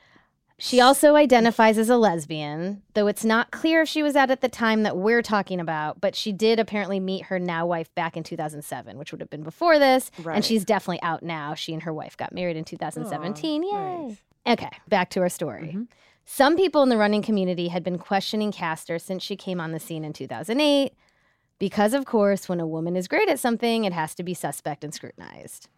She 0.64 0.80
also 0.80 1.16
identifies 1.16 1.76
as 1.76 1.90
a 1.90 1.96
lesbian, 1.96 2.82
though 2.94 3.08
it's 3.08 3.24
not 3.24 3.50
clear 3.50 3.82
if 3.82 3.88
she 3.88 4.00
was 4.00 4.14
out 4.14 4.30
at 4.30 4.42
the 4.42 4.48
time 4.48 4.84
that 4.84 4.96
we're 4.96 5.20
talking 5.20 5.58
about, 5.58 6.00
but 6.00 6.14
she 6.14 6.30
did 6.30 6.60
apparently 6.60 7.00
meet 7.00 7.24
her 7.24 7.40
now 7.40 7.66
wife 7.66 7.92
back 7.96 8.16
in 8.16 8.22
2007, 8.22 8.96
which 8.96 9.10
would 9.10 9.20
have 9.20 9.28
been 9.28 9.42
before 9.42 9.80
this. 9.80 10.12
Right. 10.22 10.36
And 10.36 10.44
she's 10.44 10.64
definitely 10.64 11.02
out 11.02 11.24
now. 11.24 11.54
She 11.54 11.72
and 11.72 11.82
her 11.82 11.92
wife 11.92 12.16
got 12.16 12.32
married 12.32 12.56
in 12.56 12.62
2017. 12.62 13.64
Yay. 13.64 13.70
nice. 13.72 14.16
Okay, 14.46 14.70
back 14.86 15.10
to 15.10 15.20
our 15.20 15.28
story. 15.28 15.70
Mm-hmm. 15.70 15.82
Some 16.26 16.56
people 16.56 16.84
in 16.84 16.90
the 16.90 16.96
running 16.96 17.22
community 17.22 17.66
had 17.66 17.82
been 17.82 17.98
questioning 17.98 18.52
Caster 18.52 19.00
since 19.00 19.24
she 19.24 19.34
came 19.34 19.60
on 19.60 19.72
the 19.72 19.80
scene 19.80 20.04
in 20.04 20.12
2008, 20.12 20.92
because 21.58 21.92
of 21.92 22.04
course, 22.04 22.48
when 22.48 22.60
a 22.60 22.68
woman 22.68 22.94
is 22.94 23.08
great 23.08 23.28
at 23.28 23.40
something, 23.40 23.82
it 23.82 23.92
has 23.92 24.14
to 24.14 24.22
be 24.22 24.32
suspect 24.32 24.84
and 24.84 24.94
scrutinized. 24.94 25.68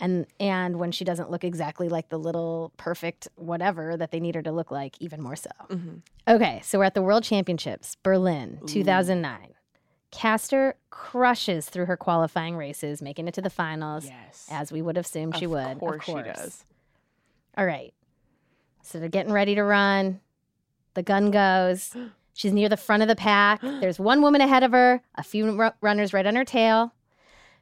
And 0.00 0.26
and 0.38 0.78
when 0.78 0.92
she 0.92 1.04
doesn't 1.04 1.30
look 1.30 1.42
exactly 1.42 1.88
like 1.88 2.08
the 2.08 2.18
little 2.18 2.72
perfect 2.76 3.28
whatever 3.34 3.96
that 3.96 4.12
they 4.12 4.20
need 4.20 4.34
her 4.36 4.42
to 4.42 4.52
look 4.52 4.70
like, 4.70 4.96
even 5.00 5.20
more 5.20 5.36
so. 5.36 5.50
Mm-hmm. 5.68 5.96
Okay, 6.28 6.60
so 6.62 6.78
we're 6.78 6.84
at 6.84 6.94
the 6.94 7.02
World 7.02 7.24
Championships, 7.24 7.96
Berlin, 8.02 8.60
2009. 8.66 9.54
Caster 10.10 10.76
crushes 10.90 11.68
through 11.68 11.86
her 11.86 11.96
qualifying 11.96 12.56
races, 12.56 13.02
making 13.02 13.28
it 13.28 13.34
to 13.34 13.42
the 13.42 13.50
finals, 13.50 14.06
yes. 14.06 14.46
as 14.50 14.72
we 14.72 14.80
would 14.80 14.96
assume 14.96 15.32
she 15.32 15.44
of 15.44 15.50
would. 15.50 15.78
Course 15.78 16.00
of 16.00 16.14
course 16.14 16.26
she 16.26 16.32
does. 16.32 16.64
all 17.56 17.66
right. 17.66 17.92
So 18.82 18.98
they're 18.98 19.08
getting 19.08 19.32
ready 19.32 19.54
to 19.54 19.62
run. 19.64 20.20
The 20.94 21.02
gun 21.02 21.30
goes. 21.30 21.94
She's 22.34 22.52
near 22.52 22.68
the 22.68 22.76
front 22.76 23.02
of 23.02 23.08
the 23.08 23.16
pack. 23.16 23.60
There's 23.62 23.98
one 23.98 24.22
woman 24.22 24.40
ahead 24.40 24.62
of 24.62 24.72
her, 24.72 25.02
a 25.16 25.22
few 25.24 25.60
ru- 25.60 25.70
runners 25.80 26.12
right 26.12 26.26
on 26.26 26.36
her 26.36 26.44
tail. 26.44 26.92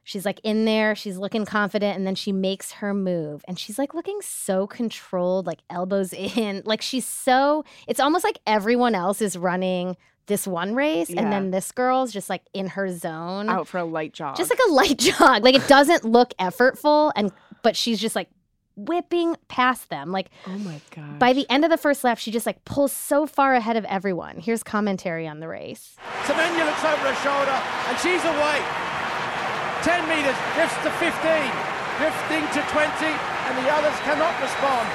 She's 0.07 0.25
like 0.25 0.39
in 0.41 0.63
there. 0.63 0.95
She's 0.95 1.17
looking 1.17 1.43
confident. 1.43 1.97
And 1.97 2.07
then 2.07 2.15
she 2.15 2.31
makes 2.31 2.71
her 2.71 2.93
move. 2.93 3.43
And 3.45 3.59
she's 3.59 3.77
like 3.77 3.93
looking 3.93 4.19
so 4.21 4.65
controlled, 4.65 5.45
like 5.45 5.59
elbows 5.69 6.13
in. 6.37 6.61
Like 6.65 6.81
she's 6.81 7.05
so, 7.05 7.65
it's 7.87 7.99
almost 7.99 8.23
like 8.23 8.39
everyone 8.47 8.95
else 8.95 9.21
is 9.21 9.37
running 9.37 9.97
this 10.27 10.47
one 10.47 10.75
race. 10.75 11.09
Yeah. 11.09 11.23
And 11.23 11.33
then 11.33 11.51
this 11.51 11.73
girl's 11.73 12.13
just 12.13 12.29
like 12.29 12.43
in 12.53 12.67
her 12.67 12.89
zone 12.89 13.49
Out 13.49 13.67
for 13.67 13.79
a 13.79 13.83
light 13.83 14.13
jog. 14.13 14.37
just 14.37 14.49
like 14.49 14.59
a 14.69 14.71
light 14.71 14.97
jog. 14.97 15.43
Like 15.43 15.55
it 15.55 15.67
doesn't 15.67 16.05
look 16.05 16.33
effortful, 16.39 17.11
and 17.17 17.29
but 17.61 17.75
she's 17.75 17.99
just 17.99 18.15
like 18.15 18.29
whipping 18.77 19.35
past 19.49 19.89
them. 19.89 20.13
Like 20.13 20.29
oh 20.45 20.57
my 20.59 20.79
god. 20.95 21.19
by 21.19 21.33
the 21.33 21.45
end 21.49 21.65
of 21.65 21.69
the 21.69 21.77
first 21.77 22.05
lap, 22.05 22.17
she 22.17 22.31
just 22.31 22.45
like 22.45 22.63
pulls 22.63 22.93
so 22.93 23.25
far 23.25 23.55
ahead 23.55 23.75
of 23.75 23.83
everyone. 23.85 24.37
Here's 24.39 24.63
commentary 24.63 25.27
on 25.27 25.41
the 25.41 25.49
race. 25.49 25.97
Semenya 26.23 26.65
looks 26.65 26.85
over 26.85 27.11
her 27.11 27.15
shoulder 27.23 27.51
and 27.89 27.97
she's 27.99 28.23
away. 28.23 28.86
10 29.83 30.09
metres, 30.09 30.35
drifts 30.55 30.77
to 30.83 30.91
15, 30.91 31.11
drifting 31.97 32.43
to 32.53 32.61
20, 32.69 33.05
and 33.05 33.57
the 33.65 33.69
others 33.71 33.97
cannot 34.01 34.39
respond. 34.41 34.87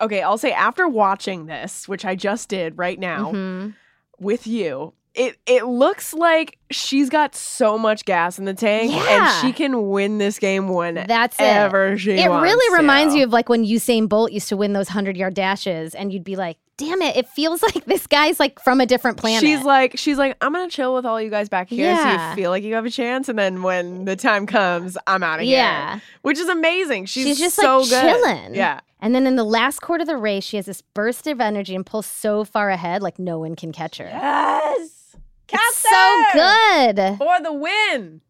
Okay, 0.00 0.22
I'll 0.22 0.38
say 0.38 0.52
after 0.52 0.88
watching 0.88 1.46
this, 1.46 1.88
which 1.88 2.04
I 2.04 2.14
just 2.14 2.48
did 2.48 2.76
right 2.78 2.98
now 2.98 3.30
Mm-hmm. 3.32 3.70
with 4.18 4.46
you, 4.46 4.92
it 5.14 5.36
it 5.46 5.66
looks 5.66 6.12
like 6.12 6.58
she's 6.72 7.08
got 7.08 7.36
so 7.36 7.78
much 7.78 8.04
gas 8.04 8.36
in 8.38 8.44
the 8.46 8.54
tank 8.54 8.90
Yeah. 8.90 9.06
and 9.40 9.46
she 9.46 9.52
can 9.52 9.88
win 9.90 10.18
this 10.18 10.40
game 10.40 10.66
That's 10.66 11.38
it. 11.38 11.42
whenever 11.44 11.96
she 11.96 12.12
It 12.12 12.28
wants 12.28 12.42
really 12.42 12.76
reminds 12.76 13.14
to. 13.14 13.18
you 13.20 13.24
of 13.26 13.32
like 13.32 13.48
when 13.48 13.64
Usain 13.64 14.08
Bolt 14.08 14.32
used 14.32 14.48
to 14.48 14.56
win 14.56 14.72
those 14.72 14.88
hundred 14.88 15.16
yard 15.16 15.34
dashes, 15.34 15.94
and 15.94 16.12
you'd 16.12 16.24
be 16.24 16.34
like, 16.34 16.58
"Damn 16.76 17.00
it! 17.02 17.16
It 17.16 17.28
feels 17.28 17.62
like 17.74 17.84
this 17.86 18.06
guy's 18.06 18.38
like 18.40 18.60
from 18.60 18.80
a 18.80 18.86
different 18.86 19.16
planet." 19.16 19.40
She's 19.40 19.62
like, 19.62 19.98
she's 19.98 20.18
like, 20.18 20.36
I'm 20.40 20.52
gonna 20.52 20.68
chill 20.68 20.94
with 20.94 21.04
all 21.06 21.20
you 21.20 21.30
guys 21.30 21.48
back 21.48 21.68
here, 21.68 21.94
so 21.96 22.02
Yeah. 22.02 22.30
you 22.30 22.36
feel 22.36 22.50
like 22.50 22.62
you 22.64 22.74
have 22.74 22.86
a 22.86 22.90
chance, 22.90 23.28
and 23.28 23.38
then 23.38 23.62
when 23.62 24.04
the 24.04 24.16
time 24.16 24.46
comes, 24.46 24.96
I'm 25.06 25.22
out 25.22 25.40
of 25.40 25.44
here. 25.44 25.56
Yeah. 25.58 25.92
here. 25.94 26.02
which 26.22 26.38
is 26.38 26.48
amazing. 26.48 27.06
She's, 27.06 27.24
She's 27.26 27.38
just 27.38 27.56
so 27.56 27.78
like 27.80 27.88
good. 27.90 28.02
chilling. 28.02 28.54
Yeah, 28.54 28.80
And 29.00 29.14
then 29.14 29.26
in 29.26 29.36
the 29.36 29.44
last 29.44 29.80
quarter 29.80 30.02
of 30.02 30.08
the 30.08 30.16
race, 30.16 30.44
she 30.44 30.56
has 30.56 30.66
this 30.66 30.80
burst 30.82 31.26
of 31.26 31.40
energy 31.40 31.74
and 31.74 31.84
pulls 31.84 32.06
so 32.06 32.44
far 32.44 32.70
ahead, 32.70 33.02
like 33.02 33.18
no 33.18 33.38
one 33.38 33.54
can 33.56 33.72
catch 33.72 33.98
her. 33.98 34.06
yes, 34.06 35.16
It's 35.52 35.76
so 35.76 36.22
good. 36.32 37.18
for 37.18 37.40
the 37.42 37.52
win. 37.52 38.20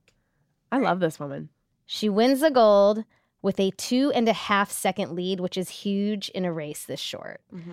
I 0.73 0.79
love 0.79 1.01
this 1.01 1.21
woman. 1.21 1.49
She 1.87 2.09
wins 2.09 2.41
the 2.41 2.51
gold 2.51 3.05
with 3.43 3.61
a 3.61 3.71
two 3.73 4.11
and 4.15 4.29
a 4.29 4.33
half 4.33 4.71
second 4.73 5.13
lead, 5.15 5.39
which 5.39 5.57
is 5.57 5.69
huge 5.69 6.31
in 6.31 6.45
a 6.45 6.53
race 6.53 6.85
this 6.85 6.99
short. 7.01 7.41
Mm-hmm. 7.55 7.73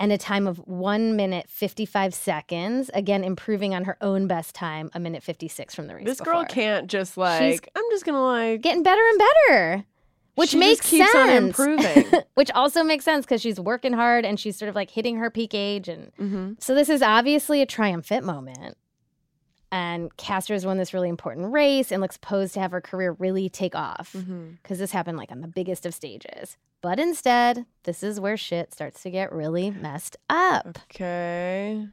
And 0.00 0.12
a 0.12 0.18
time 0.18 0.46
of 0.46 0.58
one 0.58 1.16
minute, 1.16 1.48
55 1.48 2.14
seconds, 2.14 2.88
again, 2.94 3.24
improving 3.24 3.74
on 3.74 3.84
her 3.84 3.96
own 4.00 4.28
best 4.28 4.54
time, 4.54 4.90
a 4.94 5.00
minute 5.00 5.24
56 5.24 5.74
from 5.74 5.88
the 5.88 5.96
race. 5.96 6.04
This 6.06 6.20
girl 6.20 6.44
can't 6.44 6.86
just 6.86 7.16
like. 7.16 7.68
I'm 7.74 7.82
just 7.90 8.04
gonna 8.04 8.24
like. 8.24 8.60
Getting 8.60 8.84
better 8.84 9.02
and 9.02 9.18
better, 9.18 9.84
which 10.36 10.50
She 10.50 10.56
makes 10.58 10.88
keeps 10.88 11.12
on 11.16 11.26
sense. 11.26 11.58
improving. 11.58 12.20
which 12.34 12.50
also 12.52 12.84
makes 12.84 13.04
sense 13.04 13.26
because 13.26 13.40
she's 13.40 13.58
working 13.58 13.92
hard 13.92 14.24
and 14.24 14.38
she's 14.38 14.56
sort 14.56 14.68
of 14.68 14.76
like 14.76 14.90
hitting 14.90 15.16
her 15.16 15.30
peak 15.30 15.52
age. 15.52 15.88
And 15.88 16.12
hmm 16.16 16.52
so 16.60 16.76
this 16.76 16.88
is 16.88 17.02
obviously 17.02 17.60
a 17.60 17.66
triumphant 17.66 18.24
moment. 18.24 18.76
And 19.70 20.16
Caster's 20.16 20.64
won 20.64 20.78
this 20.78 20.94
really 20.94 21.08
important 21.08 21.52
race 21.52 21.92
and 21.92 22.00
looks 22.00 22.16
posed 22.16 22.54
to 22.54 22.60
have 22.60 22.70
her 22.70 22.80
career 22.80 23.12
really 23.18 23.48
take 23.48 23.74
off 23.74 24.12
mm-hmm. 24.16 24.52
because 24.62 24.78
this 24.78 24.92
happened 24.92 25.18
like 25.18 25.30
on 25.30 25.40
the 25.40 25.48
biggest 25.48 25.84
of 25.84 25.94
stages. 25.94 26.56
But 26.80 26.98
instead, 26.98 27.66
this 27.82 28.02
is 28.02 28.20
where 28.20 28.36
shit 28.36 28.72
starts 28.72 29.02
to 29.02 29.10
get 29.10 29.32
really 29.32 29.70
messed 29.70 30.16
up. 30.30 30.78
Okay. 30.90 31.86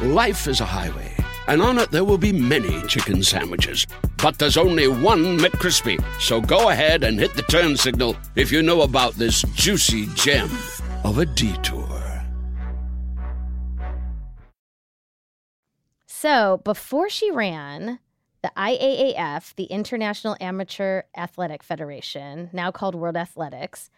Life 0.00 0.48
is 0.48 0.60
a 0.60 0.64
highway, 0.64 1.12
and 1.46 1.60
on 1.60 1.78
it 1.78 1.90
there 1.90 2.04
will 2.04 2.18
be 2.18 2.32
many 2.32 2.80
chicken 2.86 3.22
sandwiches. 3.22 3.86
But 4.16 4.38
there's 4.38 4.56
only 4.56 4.88
one 4.88 5.38
McCrispy. 5.38 6.02
So 6.20 6.40
go 6.40 6.70
ahead 6.70 7.04
and 7.04 7.18
hit 7.18 7.34
the 7.34 7.42
turn 7.42 7.76
signal 7.76 8.16
if 8.34 8.50
you 8.50 8.62
know 8.62 8.82
about 8.82 9.14
this 9.14 9.42
juicy 9.54 10.06
gem 10.14 10.50
of 11.04 11.18
a 11.18 11.26
detour. 11.26 12.07
So 16.20 16.60
before 16.64 17.08
she 17.08 17.30
ran, 17.30 18.00
the 18.42 18.50
IAAF, 18.56 19.54
the 19.54 19.64
International 19.66 20.36
Amateur 20.40 21.02
Athletic 21.16 21.62
Federation, 21.62 22.50
now 22.52 22.72
called 22.72 22.96
World 22.96 23.16
Athletics, 23.16 23.88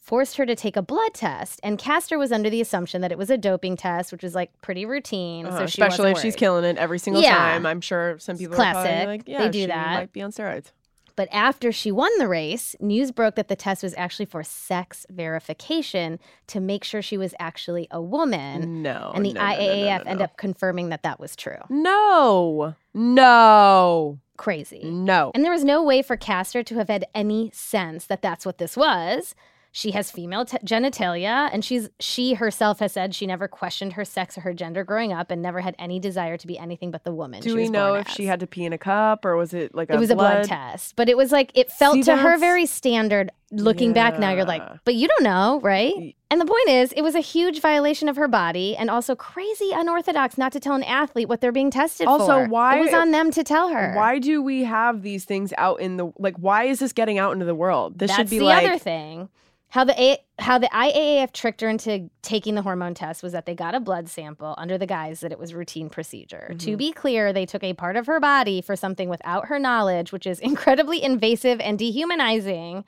forced 0.00 0.38
her 0.38 0.46
to 0.46 0.56
take 0.56 0.76
a 0.76 0.82
blood 0.82 1.14
test. 1.14 1.60
And 1.62 1.78
Caster 1.78 2.18
was 2.18 2.32
under 2.32 2.50
the 2.50 2.60
assumption 2.60 3.00
that 3.02 3.12
it 3.12 3.18
was 3.18 3.30
a 3.30 3.38
doping 3.38 3.76
test, 3.76 4.10
which 4.10 4.24
was 4.24 4.34
like 4.34 4.50
pretty 4.60 4.86
routine. 4.86 5.46
Uh-huh, 5.46 5.58
so 5.58 5.66
she 5.66 5.80
especially 5.80 6.10
if 6.10 6.18
she's 6.18 6.34
killing 6.34 6.64
it 6.64 6.78
every 6.78 6.98
single 6.98 7.22
Yeah. 7.22 7.36
time. 7.36 7.64
I'm 7.64 7.80
sure 7.80 8.18
some 8.18 8.36
people 8.36 8.54
are 8.54 8.56
classic. 8.56 9.06
like, 9.06 9.24
They 9.26 9.48
do 9.48 9.60
she 9.60 9.66
that. 9.66 9.94
might 9.94 10.12
be 10.12 10.22
on 10.22 10.32
steroids. 10.32 10.72
But 11.18 11.28
after 11.32 11.72
she 11.72 11.90
won 11.90 12.12
the 12.18 12.28
race, 12.28 12.76
news 12.78 13.10
broke 13.10 13.34
that 13.34 13.48
the 13.48 13.56
test 13.56 13.82
was 13.82 13.92
actually 13.96 14.26
for 14.26 14.44
sex 14.44 15.04
verification 15.10 16.20
to 16.46 16.60
make 16.60 16.84
sure 16.84 17.02
she 17.02 17.18
was 17.18 17.34
actually 17.40 17.88
a 17.90 18.00
woman. 18.00 18.84
No. 18.84 19.10
and 19.16 19.26
the 19.26 19.32
no, 19.32 19.40
no, 19.40 19.46
no, 19.48 19.52
IAAF 19.56 20.04
no, 20.04 20.10
ended 20.12 20.22
up 20.22 20.36
confirming 20.36 20.90
that 20.90 21.02
that 21.02 21.18
was 21.18 21.34
true. 21.34 21.58
No. 21.68 22.76
No. 22.94 24.20
Crazy. 24.36 24.84
No. 24.84 25.32
And 25.34 25.44
there 25.44 25.50
was 25.50 25.64
no 25.64 25.82
way 25.82 26.02
for 26.02 26.16
Caster 26.16 26.62
to 26.62 26.76
have 26.76 26.88
had 26.88 27.04
any 27.16 27.50
sense 27.52 28.06
that 28.06 28.22
that's 28.22 28.46
what 28.46 28.58
this 28.58 28.76
was. 28.76 29.34
She 29.78 29.92
has 29.92 30.10
female 30.10 30.44
t- 30.44 30.58
genitalia, 30.64 31.48
and 31.52 31.64
she's 31.64 31.88
she 32.00 32.34
herself 32.34 32.80
has 32.80 32.90
said 32.90 33.14
she 33.14 33.28
never 33.28 33.46
questioned 33.46 33.92
her 33.92 34.04
sex 34.04 34.36
or 34.36 34.40
her 34.40 34.52
gender 34.52 34.82
growing 34.82 35.12
up, 35.12 35.30
and 35.30 35.40
never 35.40 35.60
had 35.60 35.76
any 35.78 36.00
desire 36.00 36.36
to 36.36 36.46
be 36.48 36.58
anything 36.58 36.90
but 36.90 37.04
the 37.04 37.12
woman. 37.12 37.42
Do 37.42 37.50
she 37.50 37.54
we 37.54 37.60
was 37.60 37.70
know 37.70 37.94
if 37.94 38.08
she 38.08 38.26
had 38.26 38.40
to 38.40 38.48
pee 38.48 38.64
in 38.64 38.72
a 38.72 38.78
cup 38.78 39.24
or 39.24 39.36
was 39.36 39.54
it 39.54 39.76
like 39.76 39.88
a 39.88 39.92
It 39.92 40.00
was 40.00 40.10
a 40.10 40.16
blood 40.16 40.46
test, 40.46 40.96
but 40.96 41.08
it 41.08 41.16
was 41.16 41.30
like 41.30 41.52
it 41.54 41.70
felt 41.70 41.94
See, 41.94 42.02
to 42.02 42.16
her 42.16 42.36
very 42.38 42.66
standard. 42.66 43.30
Looking 43.52 43.92
back 43.92 44.18
now, 44.18 44.32
you're 44.34 44.44
like, 44.44 44.62
but 44.84 44.96
you 44.96 45.06
don't 45.06 45.22
know, 45.22 45.60
right? 45.62 46.16
And 46.28 46.40
the 46.40 46.44
point 46.44 46.68
is, 46.68 46.92
it 46.92 47.02
was 47.02 47.14
a 47.14 47.20
huge 47.20 47.60
violation 47.60 48.08
of 48.08 48.16
her 48.16 48.26
body, 48.26 48.76
and 48.76 48.90
also 48.90 49.14
crazy 49.14 49.70
unorthodox 49.72 50.36
not 50.36 50.50
to 50.52 50.60
tell 50.60 50.74
an 50.74 50.82
athlete 50.82 51.28
what 51.28 51.40
they're 51.40 51.52
being 51.52 51.70
tested 51.70 52.08
Also, 52.08 52.26
for. 52.26 52.32
Also, 52.32 52.48
why- 52.50 52.78
it 52.78 52.80
was 52.80 52.94
on 52.94 53.12
them 53.12 53.30
to 53.30 53.44
tell 53.44 53.68
her? 53.68 53.94
Why 53.94 54.18
do 54.18 54.42
we 54.42 54.64
have 54.64 55.02
these 55.02 55.24
things 55.24 55.54
out 55.56 55.80
in 55.80 55.98
the 55.98 56.12
like? 56.18 56.36
Why 56.36 56.64
is 56.64 56.80
this 56.80 56.92
getting 56.92 57.16
out 57.18 57.32
into 57.32 57.44
the 57.46 57.54
world? 57.54 58.00
This 58.00 58.10
That's 58.10 58.18
should 58.18 58.30
be 58.30 58.40
the 58.40 58.44
like 58.46 58.66
other 58.66 58.78
thing. 58.78 59.28
How 59.70 59.84
the 59.84 60.00
A- 60.00 60.24
how 60.38 60.56
the 60.58 60.68
IAAF 60.68 61.32
tricked 61.32 61.60
her 61.60 61.68
into 61.68 62.08
taking 62.22 62.54
the 62.54 62.62
hormone 62.62 62.94
test 62.94 63.22
was 63.22 63.32
that 63.32 63.44
they 63.44 63.54
got 63.54 63.74
a 63.74 63.80
blood 63.80 64.08
sample 64.08 64.54
under 64.56 64.78
the 64.78 64.86
guise 64.86 65.20
that 65.20 65.32
it 65.32 65.38
was 65.38 65.52
routine 65.52 65.90
procedure. 65.90 66.54
To 66.58 66.66
mm-hmm. 66.68 66.76
be 66.76 66.92
clear, 66.92 67.32
they 67.32 67.44
took 67.44 67.62
a 67.62 67.74
part 67.74 67.96
of 67.96 68.06
her 68.06 68.18
body 68.18 68.62
for 68.62 68.76
something 68.76 69.08
without 69.08 69.46
her 69.48 69.58
knowledge, 69.58 70.10
which 70.12 70.26
is 70.26 70.38
incredibly 70.40 71.02
invasive 71.02 71.60
and 71.60 71.78
dehumanizing. 71.78 72.84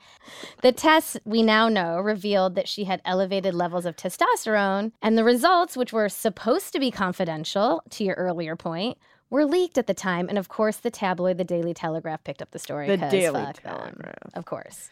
The 0.61 0.71
tests 0.71 1.17
we 1.23 1.43
now 1.43 1.69
know 1.69 1.99
revealed 1.99 2.55
that 2.55 2.67
she 2.67 2.85
had 2.85 3.01
elevated 3.05 3.53
levels 3.53 3.85
of 3.85 3.95
testosterone, 3.95 4.91
and 5.01 5.17
the 5.17 5.23
results, 5.23 5.77
which 5.77 5.93
were 5.93 6.09
supposed 6.09 6.73
to 6.73 6.79
be 6.79 6.89
confidential, 6.89 7.83
to 7.91 8.03
your 8.03 8.15
earlier 8.15 8.55
point, 8.55 8.97
were 9.29 9.45
leaked 9.45 9.77
at 9.77 9.87
the 9.87 9.93
time. 9.93 10.29
And 10.29 10.37
of 10.37 10.49
course, 10.49 10.77
the 10.77 10.91
tabloid, 10.91 11.37
the 11.37 11.43
Daily 11.43 11.73
Telegraph, 11.73 12.23
picked 12.23 12.41
up 12.41 12.51
the 12.51 12.59
story. 12.59 12.87
The 12.87 12.97
Daily 12.97 13.43
fuck 13.43 13.61
them, 13.61 13.77
Telegraph. 13.77 14.15
of 14.33 14.45
course. 14.45 14.89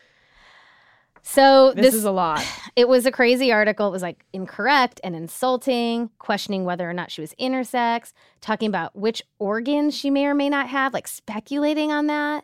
So 1.22 1.74
This, 1.74 1.88
this, 1.88 1.96
is 1.96 2.06
a 2.06 2.12
lot. 2.12 2.46
it 2.76 2.88
was 2.88 3.06
a 3.06 3.12
crazy 3.12 3.52
article. 3.52 3.88
It 3.88 3.92
was 3.92 4.02
like 4.02 4.26
incorrect 4.34 5.00
and 5.04 5.16
insulting, 5.16 6.10
questioning 6.20 6.66
whether 6.66 6.90
or 6.90 6.94
not 6.94 7.12
she 7.12 7.22
was 7.22 7.34
intersex, 7.40 8.14
talking 8.42 8.68
about 8.68 8.96
which 8.96 9.22
organs 9.40 9.96
she 9.96 10.10
may 10.10 10.26
or 10.26 10.34
may 10.34 10.50
not 10.50 10.68
have, 10.70 10.94
like 10.94 11.08
speculating 11.08 11.92
on 11.92 12.08
that. 12.08 12.44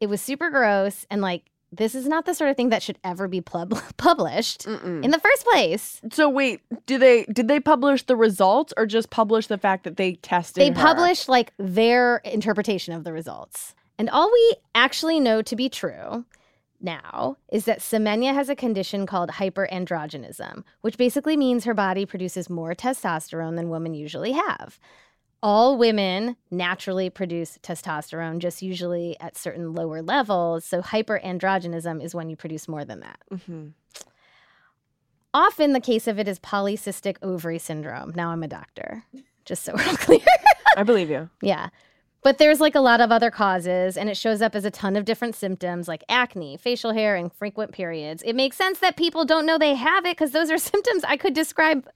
It 0.00 0.08
was 0.08 0.20
super 0.20 0.50
gross 0.50 1.06
and 1.10 1.20
like 1.20 1.50
this 1.70 1.94
is 1.94 2.06
not 2.06 2.24
the 2.24 2.34
sort 2.34 2.50
of 2.50 2.56
thing 2.56 2.70
that 2.70 2.82
should 2.82 2.98
ever 3.04 3.28
be 3.28 3.40
pub- 3.40 3.78
published 3.96 4.64
Mm-mm. 4.64 5.04
in 5.04 5.10
the 5.10 5.18
first 5.18 5.44
place. 5.44 6.00
So 6.12 6.28
wait, 6.28 6.60
do 6.86 6.98
they 6.98 7.24
did 7.24 7.48
they 7.48 7.60
publish 7.60 8.02
the 8.04 8.16
results 8.16 8.72
or 8.76 8.86
just 8.86 9.10
publish 9.10 9.48
the 9.48 9.58
fact 9.58 9.84
that 9.84 9.96
they 9.96 10.14
tested? 10.14 10.62
They 10.62 10.68
her? 10.68 10.74
published 10.74 11.28
like 11.28 11.52
their 11.58 12.18
interpretation 12.18 12.94
of 12.94 13.04
the 13.04 13.12
results. 13.12 13.74
And 13.98 14.08
all 14.08 14.30
we 14.32 14.54
actually 14.74 15.18
know 15.18 15.42
to 15.42 15.56
be 15.56 15.68
true 15.68 16.24
now 16.80 17.36
is 17.50 17.64
that 17.64 17.80
Semenya 17.80 18.32
has 18.34 18.48
a 18.48 18.54
condition 18.56 19.06
called 19.06 19.30
hyperandrogenism, 19.30 20.62
which 20.80 20.96
basically 20.96 21.36
means 21.36 21.64
her 21.64 21.74
body 21.74 22.06
produces 22.06 22.48
more 22.48 22.74
testosterone 22.74 23.56
than 23.56 23.68
women 23.70 23.94
usually 23.94 24.32
have. 24.32 24.78
All 25.42 25.76
women 25.78 26.36
naturally 26.50 27.10
produce 27.10 27.58
testosterone, 27.62 28.38
just 28.38 28.60
usually 28.60 29.16
at 29.20 29.36
certain 29.36 29.72
lower 29.72 30.02
levels. 30.02 30.64
So, 30.64 30.82
hyperandrogenism 30.82 32.02
is 32.02 32.14
when 32.14 32.28
you 32.28 32.34
produce 32.36 32.66
more 32.66 32.84
than 32.84 33.00
that. 33.00 33.18
Mhm. 33.32 33.72
Often, 35.34 35.74
the 35.74 35.80
case 35.80 36.08
of 36.08 36.18
it 36.18 36.26
is 36.26 36.40
polycystic 36.40 37.16
ovary 37.22 37.58
syndrome. 37.58 38.12
Now, 38.16 38.30
I'm 38.30 38.42
a 38.42 38.48
doctor, 38.48 39.04
just 39.44 39.62
so 39.62 39.74
we're 39.76 39.84
all 39.86 39.96
clear. 39.96 40.20
I 40.76 40.82
believe 40.82 41.10
you. 41.10 41.28
Yeah. 41.42 41.68
But 42.22 42.38
there's 42.38 42.60
like 42.60 42.74
a 42.74 42.80
lot 42.80 43.00
of 43.00 43.12
other 43.12 43.30
causes, 43.30 43.96
and 43.96 44.10
it 44.10 44.16
shows 44.16 44.42
up 44.42 44.54
as 44.56 44.64
a 44.64 44.70
ton 44.70 44.96
of 44.96 45.04
different 45.04 45.36
symptoms 45.36 45.86
like 45.86 46.02
acne, 46.08 46.56
facial 46.56 46.92
hair, 46.92 47.14
and 47.14 47.32
frequent 47.32 47.72
periods. 47.72 48.22
It 48.26 48.34
makes 48.34 48.56
sense 48.56 48.80
that 48.80 48.96
people 48.96 49.24
don't 49.24 49.46
know 49.46 49.56
they 49.56 49.74
have 49.74 50.04
it 50.04 50.16
because 50.16 50.32
those 50.32 50.50
are 50.50 50.58
symptoms 50.58 51.04
I 51.04 51.16
could 51.16 51.32
describe 51.34 51.88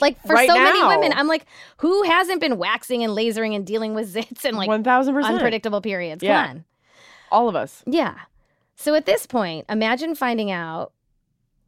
like 0.00 0.20
for 0.26 0.34
Right 0.34 0.48
so 0.48 0.54
many 0.54 0.82
women. 0.86 1.12
I'm 1.14 1.26
like, 1.26 1.46
who 1.78 2.02
hasn't 2.04 2.40
been 2.40 2.56
waxing 2.58 3.02
and 3.04 3.12
lasering 3.14 3.54
and 3.54 3.66
dealing 3.66 3.94
with 3.94 4.12
zits 4.14 4.44
and 4.44 4.56
like 4.56 4.68
One 4.68 4.84
thousand 4.84 5.14
percent. 5.14 5.34
unpredictable 5.34 5.80
periods? 5.80 6.22
Yeah. 6.22 6.46
Come 6.46 6.50
on. 6.56 6.64
All 7.32 7.48
of 7.48 7.56
us. 7.56 7.82
Yeah. 7.86 8.16
So 8.76 8.94
at 8.94 9.06
this 9.06 9.26
point, 9.26 9.66
imagine 9.68 10.14
finding 10.14 10.50
out 10.50 10.92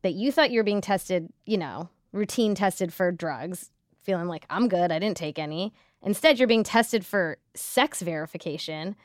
that 0.02 0.14
you 0.14 0.32
thought 0.32 0.50
you 0.50 0.58
were 0.60 0.64
being 0.64 0.80
tested, 0.80 1.28
you 1.46 1.56
know, 1.58 1.88
routine 2.12 2.54
tested 2.54 2.92
for 2.92 3.12
drugs, 3.12 3.70
feeling 4.02 4.28
like 4.28 4.44
I'm 4.50 4.68
good, 4.68 4.90
I 4.90 4.98
didn't 4.98 5.16
take 5.16 5.38
any. 5.38 5.72
Instead, 6.02 6.38
you're 6.38 6.48
being 6.48 6.64
tested 6.64 7.04
for 7.06 7.38
sex 7.54 8.02
verification. 8.02 8.96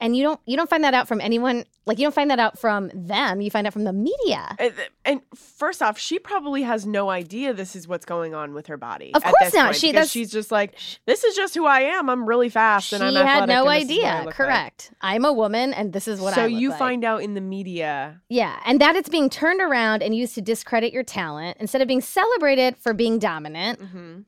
And 0.00 0.16
you 0.16 0.22
don't 0.22 0.38
you 0.46 0.56
don't 0.56 0.70
find 0.70 0.84
that 0.84 0.94
out 0.94 1.08
from 1.08 1.20
anyone, 1.20 1.64
like 1.86 1.98
you 1.98 2.04
don't 2.04 2.14
find 2.14 2.30
that 2.30 2.38
out 2.38 2.56
from 2.56 2.88
them, 2.94 3.40
you 3.40 3.50
find 3.50 3.66
out 3.66 3.72
from 3.72 3.82
the 3.82 3.92
media. 3.92 4.54
And, 4.60 4.72
and 5.04 5.20
first 5.34 5.82
off, 5.82 5.98
she 5.98 6.20
probably 6.20 6.62
has 6.62 6.86
no 6.86 7.10
idea 7.10 7.52
this 7.52 7.74
is 7.74 7.88
what's 7.88 8.04
going 8.04 8.32
on 8.32 8.54
with 8.54 8.68
her 8.68 8.76
body. 8.76 9.10
Of 9.12 9.24
at 9.24 9.30
course 9.30 9.42
this 9.50 9.54
not. 9.54 9.64
point, 9.64 9.76
She- 9.78 9.88
because 9.88 9.94
that's- 9.94 10.10
she's 10.12 10.30
just 10.30 10.52
like, 10.52 10.78
this 11.06 11.24
is 11.24 11.34
just 11.34 11.56
who 11.56 11.66
I 11.66 11.80
am. 11.80 12.08
I'm 12.08 12.28
really 12.28 12.48
fast 12.48 12.90
She 12.90 12.94
and 12.94 13.04
I'm 13.04 13.12
had 13.26 13.42
athletic 13.42 13.48
no 13.48 13.60
is 13.62 13.64
what 13.64 13.72
I 13.72 13.80
idea. 13.80 14.14
look 14.18 14.26
like." 14.26 14.34
Correct. 14.36 14.92
I'm 15.00 15.24
a 15.24 15.32
woman 15.32 15.74
and 15.74 15.92
this 15.92 16.06
is 16.06 16.20
what 16.20 16.34
so 16.34 16.42
I 16.42 16.44
So 16.44 16.46
you 16.46 16.68
like. 16.70 16.78
find 16.78 17.04
out 17.04 17.24
in 17.24 17.34
the 17.34 17.40
media. 17.40 18.20
Yeah, 18.28 18.60
and 18.64 18.80
that 18.80 18.94
it's 18.94 19.08
being 19.08 19.28
turned 19.28 19.60
around 19.60 20.00
and 20.04 20.14
used 20.14 20.36
to 20.36 20.42
discredit 20.42 20.92
your 20.92 21.02
talent 21.02 21.56
instead 21.58 21.82
of 21.82 21.88
being 21.88 22.00
celebrated 22.00 22.76
for 22.76 22.94
being 22.94 23.18
dominant. 23.18 23.80
Mm-hmm. 23.80 24.20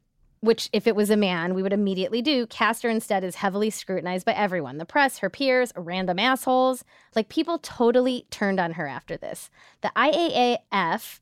Which 0.45 0.69
if 0.75 0.87
it 0.87 0.95
was 0.95 1.09
a 1.09 1.17
man, 1.17 1.55
we 1.55 1.63
would 1.63 1.73
immediately 1.73 2.21
do. 2.21 2.47
Caster 2.47 2.91
instead 2.91 3.25
is 3.25 3.37
heavily 3.37 3.71
scrutinized 3.71 4.27
by 4.27 4.35
everyone 4.35 4.77
the 4.77 4.85
press, 4.85 5.19
her 5.19 5.31
peers, 5.31 5.73
random 5.75 6.19
assholes. 6.19 6.85
Like 7.17 7.31
people 7.31 7.59
totally 7.59 8.27
turned 8.31 8.61
on 8.61 8.73
her 8.73 8.87
after 8.87 9.17
this. 9.17 9.49
The 9.81 9.91
IAAF, 9.97 11.21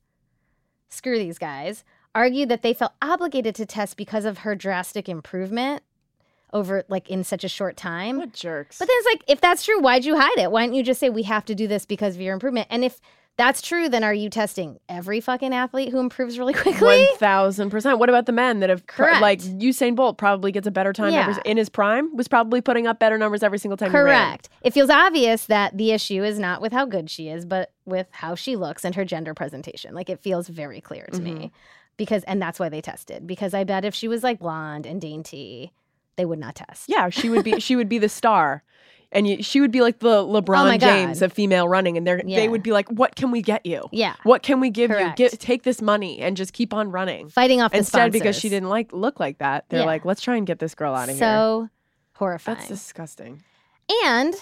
screw 0.89 1.19
these 1.19 1.39
guys, 1.39 1.85
argued 2.17 2.49
that 2.49 2.63
they 2.63 2.75
felt 2.75 2.95
obligated 3.01 3.55
to 3.55 3.65
test 3.65 3.97
because 3.97 4.25
of 4.25 4.39
her 4.39 4.57
drastic 4.57 5.09
improvement 5.09 5.85
over 6.53 6.85
like 6.89 7.09
in 7.09 7.23
such 7.23 7.45
a 7.45 7.49
short 7.49 7.77
time. 7.77 8.19
What 8.19 8.33
jerks. 8.33 8.79
But 8.79 8.89
then 8.89 8.97
it's 8.99 9.07
like, 9.07 9.25
if 9.29 9.41
that's 9.41 9.65
true, 9.65 9.81
why'd 9.81 10.05
you 10.05 10.19
hide 10.19 10.39
it? 10.39 10.51
Why 10.51 10.67
don't 10.67 10.75
you 10.75 10.83
just 10.83 10.99
say 10.99 11.11
we 11.11 11.23
have 11.23 11.45
to 11.45 11.55
do 11.55 11.69
this 11.69 11.87
because 11.87 12.17
of 12.17 12.21
your 12.21 12.35
improvement? 12.35 12.67
And 12.71 12.85
if 12.85 13.01
that's 13.39 13.63
true, 13.63 13.89
then 13.89 14.05
are 14.05 14.13
you 14.13 14.29
testing 14.29 14.79
every 14.89 15.21
fucking 15.21 15.55
athlete 15.55 15.89
who 15.91 15.99
improves 15.99 16.39
really 16.39 16.53
quickly? 16.65 17.07
One 17.07 17.17
thousand 17.17 17.71
percent. 17.71 17.99
What 17.99 18.09
about 18.09 18.27
the 18.27 18.33
men 18.33 18.61
that 18.61 18.69
have 18.71 18.87
pro- 18.87 19.07
Correct. 19.07 19.23
like 19.23 19.41
Usain 19.41 19.97
Bolt 19.97 20.19
probably 20.19 20.53
gets 20.53 20.67
a 20.67 20.71
better 20.71 20.93
time 20.93 21.15
every, 21.15 21.33
Yeah. 21.35 21.41
in 21.45 21.57
his 21.57 21.69
prime 21.69 22.15
was 22.15 22.29
probably 22.29 22.61
putting 22.61 22.87
up 22.87 22.99
better 22.99 23.17
numbers 23.19 23.43
every 23.43 23.59
single 23.59 23.77
time. 23.77 23.91
Correct. 23.91 24.49
It 24.63 24.73
feels 24.75 24.91
obvious 24.91 25.47
that 25.47 25.77
the 25.77 25.93
issue 25.93 26.23
is 26.23 26.39
not 26.39 26.61
with 26.61 26.73
how 26.73 26.85
good 26.85 27.09
she 27.11 27.29
is, 27.29 27.45
but 27.47 27.73
with 27.87 28.07
how 28.11 28.35
she 28.35 28.55
looks 28.57 28.85
and 28.85 28.95
her 28.95 29.05
gender 29.05 29.35
presentation. 29.35 29.95
Like 29.95 30.11
it 30.11 30.21
feels 30.21 30.49
very 30.49 30.81
clear 30.81 31.07
to 31.13 31.19
Mm-hmm. 31.19 31.25
me. 31.39 31.53
Because 31.99 32.25
and 32.25 32.41
that's 32.41 32.59
why 32.59 32.69
they 32.71 32.81
tested. 32.81 33.27
Because 33.27 33.53
I 33.55 33.65
bet 33.65 33.85
if 33.85 33.95
she 33.95 34.09
was 34.09 34.23
like 34.23 34.39
blonde 34.39 34.87
and 34.87 35.01
dainty, 35.01 35.73
they 36.17 36.25
would 36.25 36.39
not 36.39 36.55
test. 36.55 36.87
Yeah, 36.89 37.11
she 37.11 37.29
would 37.29 37.45
be. 37.45 37.61
she 37.61 37.77
would 37.77 37.89
be 37.89 37.99
the 37.99 38.09
star, 38.09 38.63
and 39.13 39.29
you, 39.29 39.43
she 39.43 39.61
would 39.61 39.71
be 39.71 39.81
like 39.81 40.01
the 40.01 40.23
LeBron 40.25 40.67
Oh 40.75 40.79
God. 40.79 40.81
James 40.81 41.23
of 41.23 41.33
female 41.33 41.69
running, 41.69 41.97
and 41.97 42.07
Yeah. 42.07 42.37
they 42.37 42.49
would 42.49 42.63
be 42.63 42.73
like, 42.73 42.89
"What 42.89 43.15
can 43.15 43.31
we 43.31 43.43
get 43.43 43.65
you? 43.65 43.89
Yeah. 43.93 44.15
What 44.25 44.43
can 44.43 44.61
we 44.61 44.71
give 44.71 44.91
Correct. 44.91 45.19
you? 45.21 45.29
Get, 45.29 45.39
take 45.41 45.63
this 45.63 45.81
money 45.81 46.21
and 46.21 46.37
just 46.37 46.53
keep 46.53 46.75
on 46.75 46.91
running." 46.91 47.29
Fighting 47.29 47.61
off 47.61 47.73
the 47.73 47.79
Instead, 47.79 48.13
because 48.13 48.37
she 48.37 48.49
didn't 48.49 48.69
like 48.69 48.93
look 48.93 49.21
like 49.21 49.39
that, 49.39 49.67
they're 49.69 49.81
Yeah. 49.81 49.87
like, 49.87 50.05
"Let's 50.05 50.21
try 50.21 50.37
and 50.37 50.47
get 50.47 50.59
this 50.59 50.75
girl 50.75 50.95
out 50.95 51.09
of 51.09 51.15
here." 51.15 51.19
So 51.19 51.69
horrifying. 52.15 52.59
That's 52.59 52.69
disgusting. 52.69 53.43
And 54.05 54.35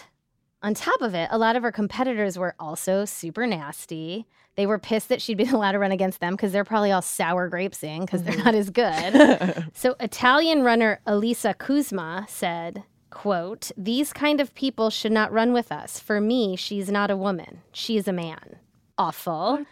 on 0.62 0.74
top 0.74 1.00
of 1.00 1.14
it, 1.14 1.28
a 1.30 1.38
lot 1.38 1.56
of 1.56 1.62
her 1.62 1.72
competitors 1.72 2.38
were 2.38 2.54
also 2.58 3.04
super 3.04 3.46
nasty. 3.46 4.26
They 4.56 4.66
were 4.66 4.78
pissed 4.78 5.08
that 5.08 5.22
she'd 5.22 5.38
been 5.38 5.48
allowed 5.54 5.72
to 5.72 5.78
run 5.78 5.92
against 5.92 6.20
them 6.20 6.34
because 6.34 6.52
they're 6.52 6.64
probably 6.64 6.92
all 6.92 7.02
sour 7.02 7.48
grapesing 7.50 8.00
because 8.00 8.22
they're 8.22 8.34
mm-hmm. 8.34 8.44
not 8.44 8.54
as 8.54 8.70
good. 8.70 9.70
so 9.74 9.96
Italian 10.00 10.62
runner 10.62 11.00
Elisa 11.06 11.54
Cusma 11.54 12.28
said, 12.28 12.84
quote, 13.10 13.70
these 13.76 14.12
kind 14.12 14.40
of 14.40 14.54
people 14.54 14.90
should 14.90 15.12
not 15.12 15.32
run 15.32 15.52
with 15.52 15.70
us. 15.72 15.98
For 16.00 16.20
me, 16.20 16.56
she's 16.56 16.90
not 16.90 17.10
a 17.10 17.16
woman. 17.16 17.62
She's 17.72 18.06
a 18.08 18.12
man. 18.12 18.56
Awful. 18.98 19.64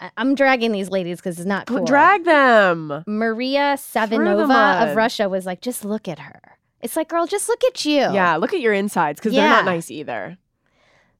I- 0.00 0.10
I'm 0.16 0.34
dragging 0.34 0.72
these 0.72 0.90
ladies 0.90 1.18
because 1.18 1.38
it's 1.38 1.46
not 1.46 1.66
cool. 1.66 1.84
Drag 1.84 2.24
them. 2.24 3.04
Maria 3.06 3.76
Savinova 3.76 4.90
of 4.90 4.96
Russia 4.96 5.28
was 5.28 5.46
like, 5.46 5.60
just 5.60 5.84
look 5.84 6.08
at 6.08 6.18
her. 6.18 6.40
It's 6.80 6.96
like, 6.96 7.08
girl, 7.08 7.26
just 7.26 7.48
look 7.48 7.62
at 7.64 7.84
you. 7.84 7.98
Yeah, 8.00 8.36
look 8.36 8.52
at 8.52 8.60
your 8.60 8.72
insides 8.72 9.20
because 9.20 9.32
they're 9.32 9.48
not 9.48 9.64
nice 9.64 9.90
either. 9.90 10.36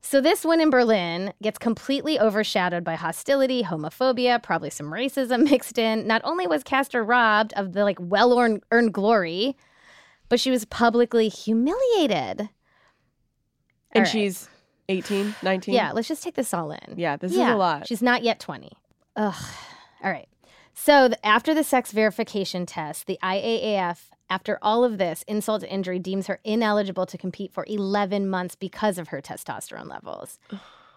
So 0.04 0.20
this 0.20 0.44
win 0.44 0.60
in 0.60 0.70
Berlin 0.70 1.32
gets 1.40 1.58
completely 1.58 2.18
overshadowed 2.18 2.82
by 2.82 2.96
hostility, 2.96 3.62
homophobia, 3.62 4.42
probably 4.42 4.70
some 4.70 4.90
racism 4.90 5.44
mixed 5.50 5.78
in. 5.78 6.08
Not 6.08 6.20
only 6.24 6.48
was 6.48 6.64
Caster 6.64 7.04
robbed 7.04 7.52
of 7.52 7.72
the 7.74 7.84
like 7.84 7.98
well-earned 8.00 8.64
earned 8.72 8.92
glory, 8.92 9.56
but 10.32 10.40
she 10.40 10.50
was 10.50 10.64
publicly 10.64 11.28
humiliated. 11.28 12.48
And 13.90 14.04
right. 14.04 14.08
she's 14.08 14.48
18, 14.88 15.34
19. 15.42 15.74
Yeah, 15.74 15.92
let's 15.92 16.08
just 16.08 16.22
take 16.22 16.36
this 16.36 16.54
all 16.54 16.70
in. 16.70 16.94
Yeah, 16.96 17.18
this 17.18 17.34
Yeah, 17.34 17.48
is 17.48 17.54
a 17.54 17.56
lot. 17.58 17.86
She's 17.86 18.00
not 18.00 18.22
yet 18.22 18.40
20. 18.40 18.72
Ugh. 19.16 19.34
All 20.02 20.10
right. 20.10 20.26
So 20.72 21.08
th- 21.08 21.20
after 21.22 21.52
the 21.52 21.62
sex 21.62 21.92
verification 21.92 22.64
test, 22.64 23.06
the 23.06 23.18
IAAF, 23.22 24.04
after 24.30 24.58
all 24.62 24.84
of 24.84 24.96
this 24.96 25.22
insult 25.28 25.60
to 25.60 25.70
injury, 25.70 25.98
deems 25.98 26.28
her 26.28 26.40
ineligible 26.44 27.04
to 27.04 27.18
compete 27.18 27.52
for 27.52 27.66
11 27.68 28.26
months 28.26 28.54
because 28.54 28.96
of 28.96 29.08
her 29.08 29.20
testosterone 29.20 29.90
levels. 29.90 30.38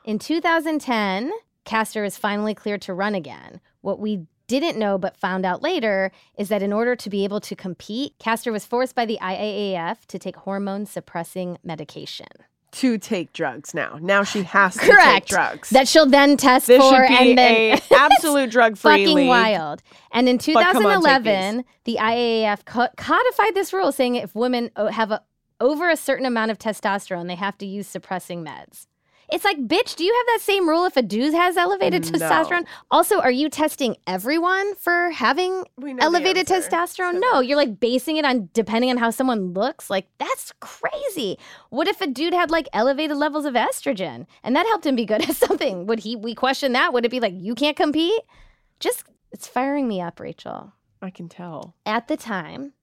In 0.06 0.18
2010, 0.18 1.34
Caster 1.66 2.06
is 2.06 2.18
finally 2.18 2.54
cleared 2.54 2.84
to 2.84 2.94
run 2.94 3.14
again. 3.14 3.60
What 3.82 4.00
we 4.00 4.28
didn't 4.48 4.78
know 4.78 4.98
but 4.98 5.18
found 5.18 5.46
out 5.46 5.62
later 5.62 6.12
is 6.38 6.50
that 6.50 6.62
in 6.62 6.72
order 6.74 6.96
to 6.96 7.10
be 7.10 7.24
able 7.24 7.40
to 7.42 7.56
compete, 7.56 8.14
Caster 8.20 8.52
was 8.52 8.66
forced 8.66 8.96
by 8.96 9.06
the 9.06 9.18
IAAF 9.22 10.06
to 10.08 10.20
take 10.20 10.36
hormone 10.38 10.86
suppressing 10.86 11.58
medication. 11.64 12.28
to 12.72 12.98
take 12.98 13.32
drugs 13.32 13.74
now. 13.74 13.98
Now 14.02 14.24
she 14.24 14.44
has 14.58 14.76
to 14.76 14.98
take 15.02 15.26
drugs. 15.28 15.70
That 15.70 15.88
she'll 15.88 16.06
then 16.06 16.36
test 16.36 16.68
this 16.68 16.82
for 16.82 17.04
and 17.04 17.38
then 17.38 17.80
absolute 17.92 18.52
drug 18.52 18.78
free 18.78 18.92
fucking 18.92 19.16
league. 19.16 19.28
wild. 19.30 19.82
And 20.12 20.28
in 20.28 20.38
But 20.38 20.74
come 20.74 20.86
on, 20.86 21.02
2011, 21.02 21.64
the 21.86 21.98
IAAF 22.02 22.66
codified 22.98 23.56
this 23.56 23.72
rule 23.72 23.92
saying 23.94 24.16
if 24.16 24.36
women 24.36 24.72
have 24.92 25.12
a, 25.12 25.24
over 25.62 25.90
a 25.90 25.96
certain 25.96 26.26
amount 26.26 26.52
of 26.52 26.60
testosterone, 26.60 27.28
they 27.28 27.36
have 27.36 27.58
to 27.60 27.66
use 27.66 27.88
suppressing 27.88 28.44
meds. 28.44 28.88
It's 29.32 29.44
like, 29.44 29.58
bitch, 29.58 29.96
do 29.96 30.04
you 30.04 30.14
have 30.14 30.26
that 30.36 30.42
same 30.44 30.70
rule 30.70 30.86
if 30.86 30.96
a 30.98 31.02
dude 31.02 31.34
has 31.34 31.58
elevated 31.58 32.04
mm, 32.04 32.20
No. 32.20 32.20
testosterone? 32.20 32.66
Also, 32.92 33.20
are 33.20 33.32
you 33.32 33.50
testing 33.50 33.96
everyone 34.06 34.76
for 34.76 35.10
having 35.12 35.64
We 35.78 35.94
know 35.94 36.00
the 36.00 36.04
elevated 36.06 36.48
testosterone? 36.48 37.14
to 37.14 37.20
No, 37.20 37.40
you're 37.40 37.58
like 37.58 37.80
basing 37.80 38.18
it 38.18 38.26
on 38.26 38.50
depending 38.54 38.90
on 38.92 38.98
how 38.98 39.10
someone 39.10 39.54
looks. 39.54 39.90
Like, 39.90 40.08
that's 40.20 40.54
crazy. 40.60 41.38
What 41.70 41.88
if 41.88 42.02
a 42.02 42.08
dude 42.08 42.34
had 42.34 42.52
like 42.52 42.68
elevated 42.74 43.18
levels 43.18 43.46
of 43.46 43.56
estrogen 43.56 44.28
and 44.44 44.56
that 44.56 44.68
helped 44.68 44.86
him 44.86 44.96
be 44.96 45.06
good 45.06 45.28
at 45.28 45.36
something? 45.36 45.88
Would 45.88 46.00
he, 46.00 46.16
we 46.16 46.36
question 46.36 46.74
that? 46.74 46.94
Would 46.94 47.06
it 47.06 47.12
be 47.12 47.20
like, 47.20 47.34
you 47.36 47.56
can't 47.56 47.76
compete? 47.78 48.22
Just, 48.80 49.06
it's 49.32 49.48
firing 49.48 49.88
me 49.88 50.02
up, 50.02 50.20
Rachel. 50.20 50.74
I 51.02 51.10
can 51.10 51.30
tell. 51.30 51.76
At 51.86 52.08
the 52.08 52.18
time, 52.18 52.74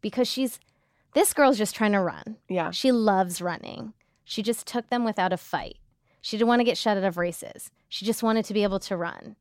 because 0.00 0.28
she's, 0.28 0.60
this 1.14 1.32
girl's 1.34 1.58
just 1.58 1.74
trying 1.74 1.92
to 1.92 2.00
run. 2.00 2.36
Yeah. 2.48 2.70
She 2.70 2.92
loves 2.92 3.40
running. 3.40 3.92
She 4.24 4.42
just 4.42 4.66
took 4.66 4.88
them 4.88 5.04
without 5.04 5.32
a 5.32 5.36
fight. 5.36 5.76
She 6.20 6.36
didn't 6.36 6.48
want 6.48 6.60
to 6.60 6.64
get 6.64 6.78
shut 6.78 6.96
out 6.96 7.04
of 7.04 7.16
races. 7.16 7.70
She 7.88 8.04
just 8.04 8.22
wanted 8.22 8.44
to 8.44 8.54
be 8.54 8.62
able 8.62 8.80
to 8.80 8.96
run. 8.96 9.36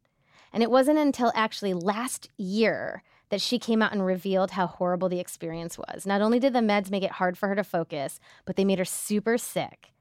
And 0.54 0.64
it 0.64 0.72
wasn't 0.72 0.98
until 0.98 1.32
actually 1.36 1.74
last 1.74 2.30
year 2.38 3.04
that 3.30 3.42
she 3.42 3.60
came 3.60 3.82
out 3.82 3.92
and 3.92 4.04
revealed 4.06 4.52
how 4.52 4.66
horrible 4.66 5.10
the 5.10 5.20
experience 5.20 5.78
was. 5.78 6.06
Not 6.08 6.22
only 6.22 6.40
did 6.40 6.54
the 6.54 6.60
meds 6.60 6.90
make 6.90 7.04
it 7.04 7.12
hard 7.12 7.38
for 7.38 7.48
her 7.50 7.56
to 7.56 7.64
focus, 7.64 8.20
but 8.46 8.56
they 8.56 8.66
made 8.66 8.80
her 8.80 8.86
super 8.86 9.38
sick. 9.38 9.92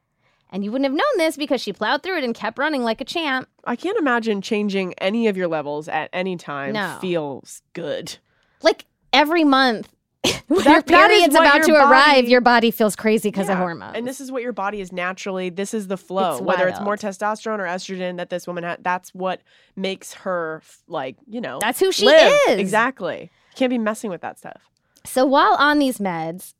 And 0.50 0.64
you 0.64 0.72
wouldn't 0.72 0.86
have 0.86 0.94
known 0.96 1.18
this 1.18 1.36
because 1.36 1.60
she 1.60 1.74
plowed 1.74 2.02
through 2.02 2.16
it 2.18 2.24
and 2.24 2.34
kept 2.34 2.58
running 2.58 2.82
like 2.82 3.02
a 3.02 3.04
champ. 3.04 3.48
I 3.64 3.76
can't 3.76 3.98
imagine 3.98 4.40
changing 4.40 4.94
any 4.94 5.26
of 5.28 5.36
your 5.36 5.48
levels 5.48 5.88
at 5.88 6.08
any 6.14 6.38
time 6.38 6.72
No. 6.72 6.96
feels 7.02 7.60
good. 7.74 8.16
Like 8.62 8.86
every 9.12 9.44
month, 9.44 9.90
when 10.48 10.64
That- 10.64 10.72
your 10.72 10.82
period's 10.82 11.34
about 11.34 11.62
to 11.64 11.72
your 11.72 11.88
arrive, 11.88 12.28
your 12.28 12.40
body 12.40 12.70
feels 12.70 12.96
crazy 12.96 13.30
because 13.30 13.48
of 13.48 13.58
hormones. 13.58 13.92
And 13.96 14.06
this 14.06 14.20
is 14.20 14.30
what 14.32 14.42
your 14.42 14.52
body 14.52 14.80
is 14.80 14.92
naturally. 14.92 15.50
This 15.50 15.74
is 15.74 15.88
the 15.88 15.96
flow. 15.96 16.32
It's 16.36 16.40
Whether 16.42 16.68
it's 16.68 16.80
more 16.80 16.96
testosterone 16.96 17.58
or 17.58 17.64
estrogen 17.66 18.16
that 18.16 18.30
this 18.30 18.46
woman 18.46 18.64
had, 18.64 18.82
that's 18.82 19.14
what 19.14 19.40
makes 19.76 20.14
her 20.14 20.62
like 20.86 21.16
you 21.26 21.40
know. 21.40 21.58
That's 21.60 21.80
who 21.80 21.92
she 21.92 22.06
live. 22.06 22.32
is. 22.48 22.58
Exactly. 22.58 23.22
You 23.22 23.56
can't 23.56 23.70
be 23.70 23.78
messing 23.78 24.10
with 24.10 24.20
that 24.22 24.38
stuff. 24.38 24.68
So 25.04 25.24
while 25.24 25.54
on 25.54 25.78
these 25.78 25.98
meds, 25.98 26.54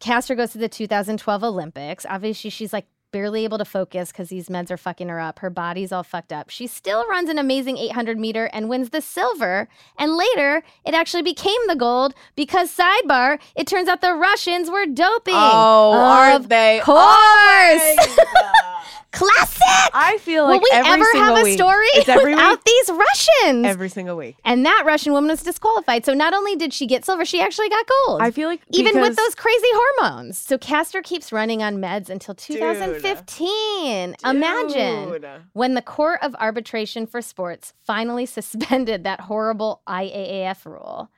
Caster 0.00 0.34
goes 0.34 0.52
to 0.52 0.58
the 0.58 0.68
2012 0.68 1.42
Olympics. 1.42 2.04
Obviously, 2.08 2.50
she's 2.50 2.72
like 2.72 2.86
barely 3.14 3.44
able 3.44 3.58
to 3.58 3.64
focus 3.64 4.10
because 4.10 4.28
these 4.28 4.48
meds 4.48 4.72
are 4.72 4.76
fucking 4.76 5.08
her 5.08 5.20
up. 5.20 5.38
Her 5.38 5.48
body's 5.48 5.92
all 5.92 6.02
fucked 6.02 6.32
up. 6.32 6.50
She 6.50 6.66
still 6.66 7.06
runs 7.06 7.30
an 7.30 7.38
amazing 7.38 7.78
800 7.78 8.18
meter 8.18 8.50
and 8.52 8.68
wins 8.68 8.90
the 8.90 9.00
silver. 9.00 9.68
And 9.96 10.16
later, 10.16 10.64
it 10.84 10.94
actually 10.94 11.22
became 11.22 11.60
the 11.68 11.76
gold 11.76 12.12
because, 12.34 12.76
sidebar, 12.76 13.38
it 13.54 13.68
turns 13.68 13.86
out 13.88 14.00
the 14.00 14.14
Russians 14.14 14.68
were 14.68 14.84
doping. 14.86 15.34
Oh, 15.36 15.92
Of 15.92 16.00
aren't 16.00 16.48
they? 16.48 16.80
course. 16.82 18.16
Classic. 19.14 19.62
I 19.94 20.18
feel 20.18 20.44
like 20.44 20.60
Will 20.60 20.68
we 20.72 20.76
ever 20.78 21.04
have 21.14 21.38
a 21.38 21.42
week- 21.42 21.56
story 21.56 21.86
without 21.96 22.24
week. 22.24 22.64
these 22.64 22.90
Russians? 22.90 23.66
Every 23.66 23.88
single 23.88 24.16
week. 24.16 24.36
and 24.44 24.66
that 24.66 24.82
Russian 24.84 25.12
woman 25.12 25.30
was 25.30 25.42
disqualified. 25.42 26.04
So 26.04 26.14
not 26.14 26.34
only 26.34 26.56
did 26.56 26.72
she 26.72 26.86
get 26.86 27.04
silver, 27.04 27.24
she 27.24 27.40
actually 27.40 27.68
got 27.68 27.86
gold. 28.06 28.20
I 28.22 28.30
feel 28.30 28.48
like 28.48 28.60
even 28.70 29.00
with 29.00 29.16
those 29.16 29.34
crazy 29.34 29.66
hormones. 29.72 30.36
So 30.38 30.58
Caster 30.58 31.00
keeps 31.02 31.32
running 31.32 31.62
on 31.62 31.76
meds 31.78 32.08
until 32.10 32.34
2015. 32.34 34.16
Imagine 34.24 35.08
Dude. 35.10 35.26
when 35.52 35.74
the 35.74 35.82
Court 35.82 36.18
of 36.22 36.34
Arbitration 36.36 37.06
for 37.06 37.22
Sports 37.22 37.72
finally 37.86 38.26
suspended 38.38 39.04
that 39.04 39.20
horrible 39.22 39.82
IAAF 39.88 40.64
rule. 40.64 41.10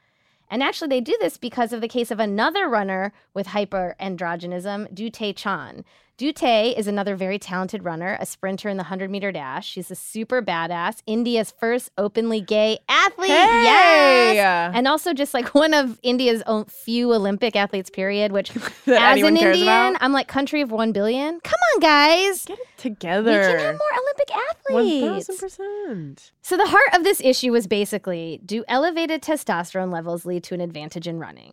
And 0.49 0.63
actually, 0.63 0.89
they 0.89 1.01
do 1.01 1.17
this 1.21 1.37
because 1.39 1.73
of 1.73 1.81
the 1.81 1.89
case 1.89 2.13
of 2.13 2.21
another 2.21 2.69
runner 2.69 3.13
with 3.35 3.49
hyperandrogenism, 3.49 4.95
Dutee 4.95 5.35
Chand. 5.35 5.85
Dutee 6.19 6.75
is 6.79 6.87
another 6.87 7.15
very 7.15 7.39
talented 7.39 7.85
runner, 7.85 8.17
a 8.19 8.25
sprinter 8.25 8.71
in 8.71 8.79
the 8.79 8.85
100 8.85 9.11
meter 9.11 9.31
dash. 9.31 9.69
She's 9.69 9.91
a 9.91 9.95
super 9.95 10.41
badass, 10.41 11.03
India's 11.07 11.51
first 11.51 11.91
openly 11.99 12.41
gay 12.41 12.79
athlete. 12.89 13.29
Hey! 13.29 14.33
Yes. 14.35 14.73
And 14.75 14.89
also 14.89 15.13
just 15.13 15.35
like 15.35 15.55
one 15.55 15.75
of 15.75 15.99
India's 16.03 16.43
own 16.47 16.65
few 16.65 17.13
Olympic 17.13 17.55
athletes, 17.55 17.91
period, 17.91 18.33
which 18.33 18.51
as 18.87 19.21
an 19.21 19.37
Indian, 19.37 19.63
about? 19.65 19.97
I'm 20.01 20.13
like, 20.13 20.27
country 20.27 20.63
of 20.63 20.71
1 20.71 20.93
billion? 20.93 21.39
Come 21.41 21.61
on, 21.75 21.81
guys. 21.81 22.47
Get 22.47 22.61
it 22.61 22.79
together. 22.79 23.33
We 23.33 23.47
can 23.49 23.59
have 23.59 23.75
more 23.75 24.01
Olympic 24.01 24.37
athletes. 24.37 25.27
thousand 25.27 25.39
percent. 25.39 26.33
So, 26.41 26.57
the 26.57 26.67
heart 26.67 26.95
of 26.95 27.05
this 27.05 27.21
issue 27.21 27.53
was 27.53 27.67
basically 27.67 28.41
do 28.47 28.65
elevated 28.69 29.21
testosterone 29.21 29.93
levels 29.93 30.25
lead 30.25 30.45
to 30.45 30.55
an 30.55 30.63
advantage 30.63 31.07
in 31.07 31.19
running? 31.19 31.53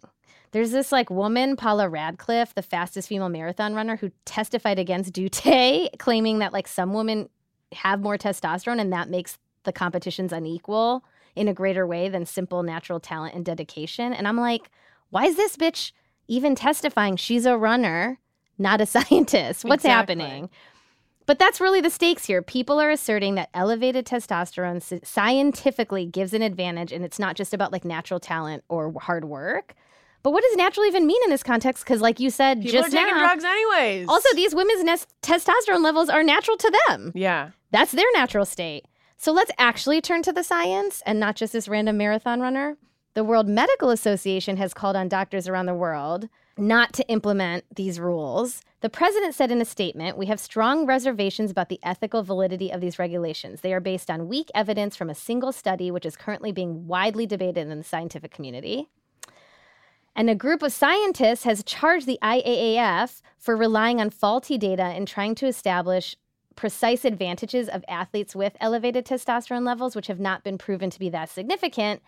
There's 0.54 0.72
this 0.72 0.92
like 0.92 1.10
woman, 1.10 1.56
Paula 1.56 1.90
Radcliffe, 1.90 2.54
the 2.54 2.62
fastest 2.62 3.10
female 3.10 3.28
marathon 3.28 3.74
runner, 3.74 3.98
who 3.98 4.12
testified 4.24 4.78
against 4.78 5.12
Dutee, 5.12 5.90
claiming 5.98 6.40
that 6.40 6.54
like 6.54 6.68
some 6.68 6.94
women 6.94 7.28
have 7.74 8.02
more 8.02 8.18
testosterone 8.20 8.80
and 8.80 8.94
that 8.94 9.10
makes 9.10 9.40
the 9.64 9.74
competitions 9.74 10.32
unequal 10.32 11.04
in 11.36 11.48
a 11.48 11.54
greater 11.54 11.88
way 11.88 12.08
than 12.08 12.26
simple 12.26 12.62
natural 12.62 13.00
talent 13.00 13.34
and 13.34 13.44
dedication. 13.44 14.14
And 14.14 14.28
I'm 14.28 14.38
like, 14.38 14.70
why 15.10 15.26
is 15.26 15.36
this 15.38 15.58
bitch 15.58 15.92
even 16.28 16.54
testifying? 16.54 17.16
She's 17.16 17.48
a 17.48 17.58
runner, 17.58 18.20
not 18.60 18.80
a 18.80 18.86
scientist. 18.86 19.66
What's 19.66 19.84
Exactly. 19.84 19.90
happening? 20.20 20.50
But 21.26 21.40
that's 21.40 21.60
really 21.62 21.82
the 21.82 21.90
stakes 21.90 22.26
here. 22.26 22.44
People 22.44 22.80
are 22.80 22.92
asserting 22.92 23.36
that 23.36 23.50
elevated 23.56 24.06
testosterone 24.06 25.04
scientifically 25.04 26.06
gives 26.06 26.34
an 26.34 26.42
advantage, 26.42 26.92
and 26.92 27.04
it's 27.04 27.18
not 27.18 27.36
just 27.36 27.54
about 27.54 27.72
like 27.72 27.86
natural 27.86 28.20
talent 28.20 28.64
or 28.68 28.94
hard 29.00 29.26
work. 29.26 29.74
But 30.24 30.32
what 30.32 30.42
does 30.44 30.56
natural 30.56 30.86
even 30.86 31.06
mean 31.06 31.22
in 31.26 31.30
this 31.30 31.44
context? 31.44 31.84
Because, 31.84 32.00
like 32.02 32.20
you 32.20 32.30
said 32.30 32.62
People 32.62 32.82
just 32.82 32.88
are 32.94 32.98
taking 32.98 33.14
now, 33.16 33.20
drugs 33.20 33.44
anyways. 33.44 34.08
also 34.08 34.30
these 34.36 34.56
women's 34.56 34.84
nes- 34.84 35.08
testosterone 35.22 35.84
levels 35.84 36.10
are 36.10 36.24
natural 36.24 36.58
to 36.58 36.80
them. 36.88 37.12
yeah. 37.14 37.50
That's 37.72 37.92
their 37.92 38.12
natural 38.14 38.46
state. 38.46 38.86
So 39.18 39.32
let's 39.32 39.52
actually 39.58 40.00
turn 40.00 40.22
to 40.24 40.32
the 40.32 40.44
science 40.44 41.02
and 41.06 41.20
not 41.20 41.36
just 41.36 41.54
this 41.54 41.68
random 41.68 41.98
marathon 41.98 42.40
runner. 42.40 42.78
The 43.16 43.24
World 43.24 43.48
Medical 43.48 43.90
Association 43.90 44.58
has 44.58 44.74
called 44.74 44.96
on 44.96 45.08
doctors 45.08 45.48
around 45.48 45.66
the 45.68 45.74
world 45.74 46.30
not 46.58 46.94
to 46.94 47.08
implement 47.10 47.64
these 47.76 48.00
rules. 48.00 48.62
The 48.82 48.90
president 48.90 49.34
said 49.34 49.50
in 49.52 49.60
a 49.62 49.66
statement, 49.66 50.18
We 50.18 50.28
have 50.28 50.40
strong 50.40 50.86
reservations 50.86 51.50
about 51.50 51.70
the 51.70 51.80
ethical 51.84 52.22
validity 52.24 52.70
of 52.72 52.80
these 52.82 53.00
regulations. 53.00 53.62
They 53.62 53.74
are 53.74 53.80
based 53.80 54.12
on 54.12 54.28
weak 54.28 54.50
evidence 54.54 54.96
from 54.96 55.10
a 55.10 55.16
single 55.16 55.52
study, 55.52 55.90
which 55.90 56.06
is 56.06 56.16
currently 56.16 56.52
being 56.52 56.86
widely 56.88 57.26
debated 57.26 57.68
in 57.68 57.78
the 57.78 57.84
scientific 57.84 58.32
community. 58.32 58.90
And 60.16 60.30
a 60.30 60.36
group 60.36 60.62
of 60.62 60.72
scientists 60.72 61.44
has 61.44 61.64
charged 61.64 62.06
the 62.06 62.20
IAAF 62.22 63.22
for 63.38 63.56
relying 63.56 64.00
on 64.00 64.10
faulty 64.10 64.58
data 64.58 64.96
in 64.96 65.06
trying 65.06 65.36
to 65.36 65.48
establish 65.48 66.16
precise 66.56 67.04
advantages 67.04 67.68
of 67.68 67.84
athletes 67.88 68.36
with 68.36 68.56
elevated 68.60 69.06
testosterone 69.06 69.66
levels, 69.66 69.96
which 69.96 70.08
have 70.08 70.20
not 70.20 70.44
been 70.44 70.58
proven 70.58 70.92
to 70.92 71.00
be 71.00 71.10
that 71.10 71.30
significant. 71.30 72.02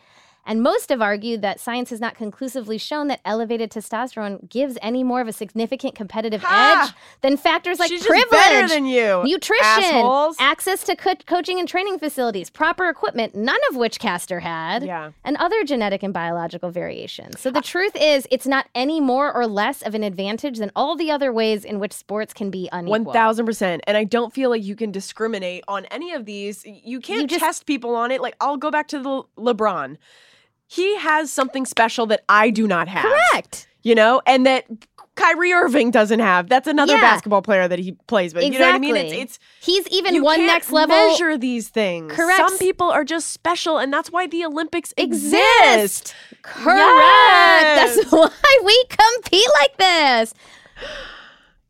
And 0.46 0.62
most 0.62 0.90
have 0.90 1.02
argued 1.02 1.42
that 1.42 1.60
science 1.60 1.90
has 1.90 2.00
not 2.00 2.16
conclusively 2.16 2.78
shown 2.78 3.08
that 3.08 3.20
elevated 3.26 3.72
testosterone 3.72 4.48
gives 4.50 4.78
any 4.82 5.04
more 5.04 5.20
of 5.22 5.28
a 5.28 5.34
significant 5.34 5.96
competitive 5.96 6.44
Ha! 6.44 6.86
edge 6.94 6.96
than 7.22 7.36
factors 7.36 7.80
like 7.80 7.90
She's 7.90 8.06
privilege, 8.06 8.30
better 8.30 8.68
than 8.68 8.86
you, 8.86 9.24
nutrition, 9.26 9.66
assholes. 9.66 10.36
access 10.40 10.84
to 10.84 10.96
co- 10.96 11.16
coaching 11.26 11.60
and 11.60 11.68
training 11.68 11.98
facilities, 11.98 12.50
proper 12.52 12.90
equipment, 12.90 13.34
none 13.34 13.58
of 13.72 13.76
which 13.76 13.98
Caster 14.00 14.40
had, 14.42 14.84
Yeah. 14.84 15.12
and 15.24 15.36
other 15.38 15.64
genetic 15.64 16.04
and 16.04 16.14
biological 16.14 16.70
variations. 16.70 17.40
So 17.40 17.50
the 17.50 17.62
truth 17.62 17.96
is, 18.00 18.28
it's 18.30 18.46
not 18.46 18.68
any 18.76 19.02
more 19.02 19.34
or 19.34 19.48
less 19.48 19.82
of 19.82 19.96
an 19.96 20.04
advantage 20.04 20.60
than 20.60 20.72
all 20.76 20.96
the 20.96 21.10
other 21.10 21.34
ways 21.34 21.66
in 21.66 21.80
which 21.80 21.94
sports 21.94 22.34
can 22.34 22.52
be 22.52 22.70
unequal. 22.72 23.04
One 23.06 23.14
thousand 23.14 23.48
percent. 23.48 23.82
And 23.88 23.98
I 23.98 24.04
don't 24.04 24.32
feel 24.34 24.52
like 24.52 24.64
you 24.64 24.76
can 24.76 24.92
discriminate 24.92 25.64
on 25.68 25.86
any 25.86 26.14
of 26.14 26.26
these. 26.26 26.64
You 26.66 27.00
can't 27.00 27.28
just- 27.30 27.40
test 27.44 27.66
people 27.66 27.96
on 27.96 28.12
it. 28.12 28.22
Like 28.22 28.36
I'll 28.40 28.58
go 28.58 28.70
back 28.70 28.88
to 28.90 29.00
the 29.00 29.24
LeBron. 29.38 29.98
He 30.68 30.98
has 30.98 31.32
something 31.32 31.66
special 31.66 32.06
that 32.08 32.24
I 32.30 32.50
do 32.50 32.68
not 32.68 32.88
have. 32.88 33.04
Correct. 33.06 33.68
You 33.84 33.96
know, 33.96 34.22
and 34.26 34.46
that 34.46 34.66
Kyrie 35.16 35.54
Irving 35.54 35.92
doesn't 35.92 36.20
have. 36.20 36.50
That's 36.50 36.68
another 36.68 36.94
Yeah. 36.96 37.02
basketball 37.02 37.42
player 37.42 37.68
that 37.70 37.80
he 37.80 37.94
plays 38.08 38.34
with. 38.34 38.44
You 38.44 38.60
know 38.60 38.66
what 38.66 38.76
I 38.76 38.80
mean? 38.80 38.96
It's 38.98 39.14
it's 39.14 39.40
He's 39.62 39.88
even 39.88 40.22
one 40.24 40.46
next 40.46 40.72
level. 40.72 40.96
Measure 40.96 41.38
these 41.38 41.70
things. 41.70 42.12
Correct. 42.12 42.38
Some 42.38 42.58
people 42.58 42.90
are 42.90 43.04
just 43.06 43.32
special, 43.32 43.78
and 43.78 43.94
that's 43.94 44.12
why 44.12 44.28
the 44.28 44.44
Olympics 44.44 44.94
Exist. 44.98 45.34
exist. 45.64 46.16
Correct. 46.42 46.78
Yes. 46.78 47.96
That's 47.96 48.12
why 48.12 48.60
we 48.66 48.86
compete 48.90 49.48
like 49.62 49.78
this. 49.78 50.34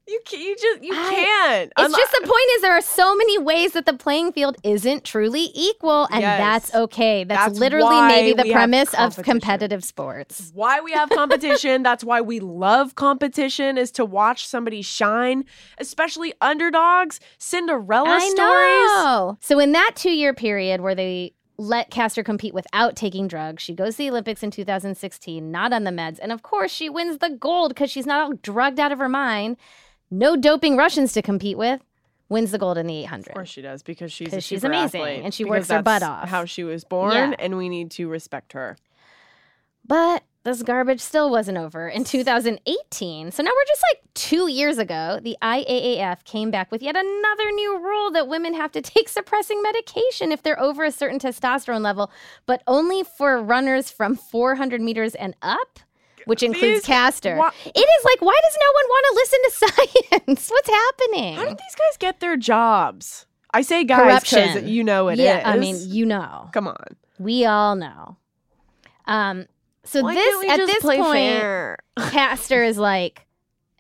You 0.08 0.22
can't, 0.24 0.44
you 0.44 0.56
just 0.56 0.84
you 0.84 0.94
I- 0.94 1.10
can't. 1.10 1.74
It's 1.78 1.94
Unli- 1.94 1.98
just 1.98 2.12
the 2.12 2.22
point 2.22 2.46
is 2.56 2.62
there 2.62 2.74
are 2.74 2.82
so 2.82 3.16
many 3.16 3.40
ways 3.40 3.72
that 3.74 3.88
the 3.88 3.94
playing 3.94 4.34
field 4.34 4.56
isn't 4.64 5.04
truly 5.04 5.50
equal, 5.56 6.08
and 6.12 6.22
Yes. 6.22 6.40
that's 6.40 6.76
okay. 6.76 7.24
That's, 7.24 7.46
That's 7.48 7.60
literally 7.60 8.02
maybe 8.08 8.34
the 8.40 8.52
premise 8.52 8.94
of 8.94 9.16
competitive 9.24 9.84
sports. 9.84 10.52
why 10.54 10.80
we 10.80 10.92
have 10.92 11.10
competition. 11.10 11.82
That's 11.82 12.04
why 12.04 12.22
we 12.22 12.40
love 12.40 12.94
competition 12.94 13.80
is 13.80 13.90
to 13.94 14.06
watch 14.06 14.48
somebody 14.48 14.84
shine, 14.84 15.44
especially 15.80 16.34
underdogs, 16.40 17.20
Cinderella 17.40 18.10
I 18.10 18.20
stories. 18.30 18.36
know. 18.38 19.38
So 19.42 19.58
in 19.60 19.72
that 19.72 19.94
two-year 19.96 20.36
period 20.36 20.82
where 20.82 20.94
they 20.94 21.34
let 21.58 21.90
Caster 21.90 22.22
compete 22.22 22.54
without 22.54 22.96
taking 22.96 23.28
drugs, 23.28 23.64
she 23.64 23.74
goes 23.74 23.94
to 23.94 23.98
the 24.00 24.10
Olympics 24.12 24.44
in 24.44 24.52
2016, 24.52 25.52
not 25.52 25.74
on 25.74 25.84
the 25.84 25.90
meds, 25.92 26.20
and 26.22 26.32
of 26.32 26.44
course 26.44 26.70
she 26.72 26.90
wins 26.90 27.18
the 27.20 27.30
gold 27.30 27.70
because 27.70 27.90
she's 27.90 28.06
not 28.06 28.22
all 28.22 28.34
drugged 28.44 28.80
out 28.80 28.92
of 28.92 29.00
her 29.00 29.10
mind. 29.10 29.58
No 30.12 30.36
doping 30.36 30.78
Russians 30.78 31.14
to 31.14 31.22
compete 31.22 31.58
with. 31.58 31.82
wins 32.28 32.50
the 32.52 32.58
gold 32.58 32.78
in 32.78 32.88
the 32.88 32.98
800. 33.04 33.28
Of 33.30 33.34
course 33.36 33.50
she 33.50 33.62
does 33.62 33.84
because 33.84 34.12
she's 34.12 34.34
a 34.34 34.42
she's 34.42 34.64
amazing, 34.64 35.02
athlete, 35.02 35.22
and 35.24 35.32
she 35.34 35.46
works 35.46 35.70
her 35.70 35.84
butt 35.84 36.02
off. 36.02 36.28
How 36.28 36.46
she 36.46 36.64
was 36.64 36.84
born, 36.84 37.14
Yeah. 37.14 37.36
and 37.38 37.56
we 37.58 37.70
need 37.70 37.92
to 37.92 38.08
respect 38.08 38.54
her. 38.54 38.78
But 39.88 40.24
this 40.44 40.64
garbage 40.64 41.02
still 41.02 41.30
wasn't 41.30 41.60
over 41.60 41.88
in 41.88 42.04
2018. 42.04 43.32
So 43.32 43.44
now 43.44 43.50
we're 43.52 43.66
just 43.68 43.84
like 43.94 44.02
two 44.16 44.48
years 44.50 44.78
ago. 44.80 45.20
The 45.22 45.38
IAAF 45.42 46.24
came 46.24 46.50
back 46.50 46.72
with 46.72 46.82
yet 46.82 46.96
another 46.96 47.52
new 47.52 47.78
rule 47.80 48.10
that 48.12 48.28
women 48.28 48.54
have 48.56 48.72
to 48.72 48.82
take 48.82 49.08
suppressing 49.10 49.62
medication 49.62 50.32
if 50.32 50.42
they're 50.42 50.60
over 50.60 50.84
a 50.84 50.92
certain 50.92 51.20
testosterone 51.20 51.82
level, 51.82 52.12
but 52.48 52.64
only 52.66 53.04
for 53.04 53.42
runners 53.42 53.92
from 53.92 54.16
400 54.16 54.82
meters 54.82 55.14
and 55.16 55.36
up. 55.44 55.80
Which 56.26 56.44
includes 56.44 56.80
These- 56.80 56.86
Caster. 56.86 57.38
wha- 57.38 57.52
it 57.66 57.80
is 57.80 58.06
like, 58.06 58.22
why 58.22 58.40
does 58.44 58.58
no 58.60 58.72
one 58.74 58.86
want 58.90 59.06
to 59.10 59.14
listen 59.16 59.40
to 59.44 59.52
science? 60.36 60.50
What's 60.50 60.70
happening? 60.70 61.36
How 61.36 61.46
did 61.46 61.58
these 61.58 61.76
guys 61.76 61.98
get 62.00 62.20
their 62.20 62.38
jobs? 62.38 63.26
I 63.54 63.62
say 63.62 63.84
guys 63.86 64.22
because 64.22 64.34
Corruption. 64.54 64.68
you 64.68 64.84
know 64.84 65.08
it 65.08 65.14
is. 65.14 65.20
yeah, 65.20 65.42
I 65.46 65.58
mean, 65.58 65.78
you 65.80 66.06
know. 66.06 66.50
come 66.52 66.68
on. 66.68 66.96
We 67.20 67.46
all 67.46 67.76
know. 67.76 68.18
Um, 69.08 69.46
so 69.84 70.02
Why 70.02 70.14
this 70.16 70.50
at 70.52 70.58
this 70.66 70.82
point, 70.82 71.04
fair? 71.14 71.78
Caster 72.10 72.64
is 72.64 72.78
like, 72.78 73.26